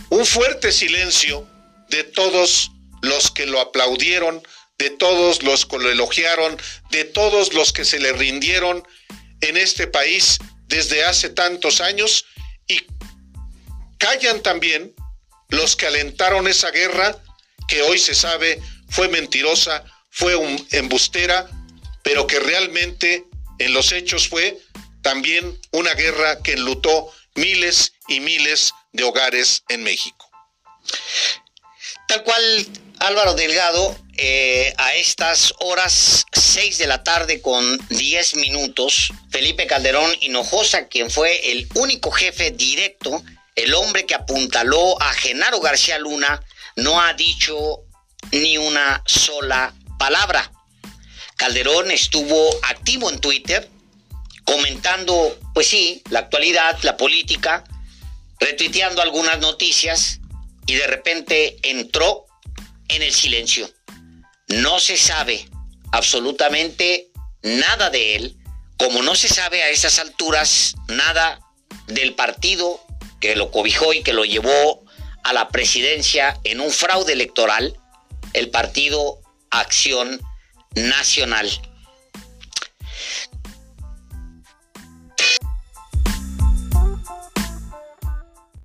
un 0.10 0.26
fuerte 0.26 0.72
silencio 0.72 1.46
de 1.90 2.04
todos 2.04 2.72
los 3.02 3.32
que 3.32 3.46
lo 3.46 3.60
aplaudieron, 3.60 4.42
de 4.78 4.92
todos 4.92 5.44
los 5.44 5.66
que 5.66 5.80
lo 5.80 5.90
elogiaron, 5.90 6.58
de 6.92 7.04
todos 7.04 7.54
los 7.54 7.74
que 7.74 7.84
se 7.84 8.00
le 8.00 8.14
rindieron 8.14 8.88
en 9.42 9.58
este 9.58 9.88
país 9.88 10.38
desde 10.68 11.04
hace 11.04 11.30
tantos 11.30 11.82
años. 11.82 12.26
Y 12.68 12.82
callan 13.98 14.42
también 14.42 14.94
los 15.50 15.76
que 15.76 15.88
alentaron 15.88 16.48
esa 16.48 16.70
guerra 16.72 17.18
que 17.68 17.82
hoy 17.82 17.98
se 17.98 18.14
sabe 18.14 18.62
fue 18.90 19.08
mentirosa, 19.08 19.84
fue 20.12 20.36
un 20.36 20.68
embustera, 20.72 21.50
pero 22.04 22.28
que 22.28 22.40
realmente 22.40 23.26
en 23.58 23.74
los 23.74 23.92
hechos 23.92 24.28
fue 24.28 24.60
también 25.04 25.60
una 25.72 25.94
guerra 25.94 26.42
que 26.42 26.54
enlutó 26.54 27.12
miles 27.36 27.94
y 28.08 28.20
miles 28.20 28.74
de 28.92 29.04
hogares 29.04 29.64
en 29.70 29.84
México. 29.84 30.30
Tal 32.08 32.24
cual, 32.24 32.68
Álvaro 33.00 33.34
Delgado, 33.34 33.96
eh, 34.18 34.74
a 34.78 34.96
estas 34.96 35.54
horas 35.60 36.26
6 36.32 36.78
de 36.78 36.88
la 36.88 37.04
tarde 37.04 37.42
con 37.42 37.78
10 37.90 38.36
minutos, 38.36 39.12
Felipe 39.32 39.68
Calderón 39.68 40.12
Hinojosa, 40.22 40.88
quien 40.88 41.10
fue 41.10 41.52
el 41.52 41.68
único 41.76 42.12
jefe 42.12 42.52
directo, 42.52 43.24
el 43.56 43.74
hombre 43.74 44.06
que 44.06 44.16
apuntaló 44.16 45.02
a 45.02 45.14
Genaro 45.14 45.60
García 45.60 45.98
Luna, 46.00 46.42
no 46.76 47.02
ha 47.02 47.14
dicho 47.14 47.82
ni 48.32 48.58
una 48.58 49.04
sola 49.06 49.74
palabra. 49.98 50.52
Calderón 51.36 51.92
estuvo 51.92 52.50
activo 52.64 53.10
en 53.10 53.20
Twitter, 53.20 53.70
comentando, 54.46 55.38
pues 55.54 55.68
sí, 55.68 56.02
la 56.10 56.20
actualidad, 56.20 56.78
la 56.84 56.98
política, 56.98 57.64
retuiteando 58.40 59.02
algunas 59.02 59.40
noticias 59.40 60.20
y 60.66 60.76
de 60.76 60.88
repente 60.88 61.58
entró 61.64 62.26
en 62.90 63.02
el 63.02 63.14
silencio. 63.14 63.70
No 64.48 64.80
se 64.80 64.98
sabe 64.98 65.46
absolutamente 65.92 67.12
nada 67.42 67.90
de 67.90 68.16
él, 68.16 68.38
como 68.78 69.02
no 69.02 69.16
se 69.16 69.28
sabe 69.28 69.64
a 69.64 69.70
esas 69.70 70.00
alturas 70.00 70.76
nada 70.88 71.40
del 71.88 72.16
partido 72.16 72.82
que 73.20 73.36
lo 73.36 73.52
cobijó 73.52 73.94
y 73.94 74.04
que 74.04 74.14
lo 74.14 74.26
llevó 74.26 74.84
a 75.24 75.34
la 75.34 75.50
presidencia 75.50 76.40
en 76.44 76.60
un 76.60 76.72
fraude 76.72 77.14
electoral, 77.14 77.78
el 78.34 78.50
partido 78.50 79.22
Acción 79.50 80.22
Nacional. 80.76 81.50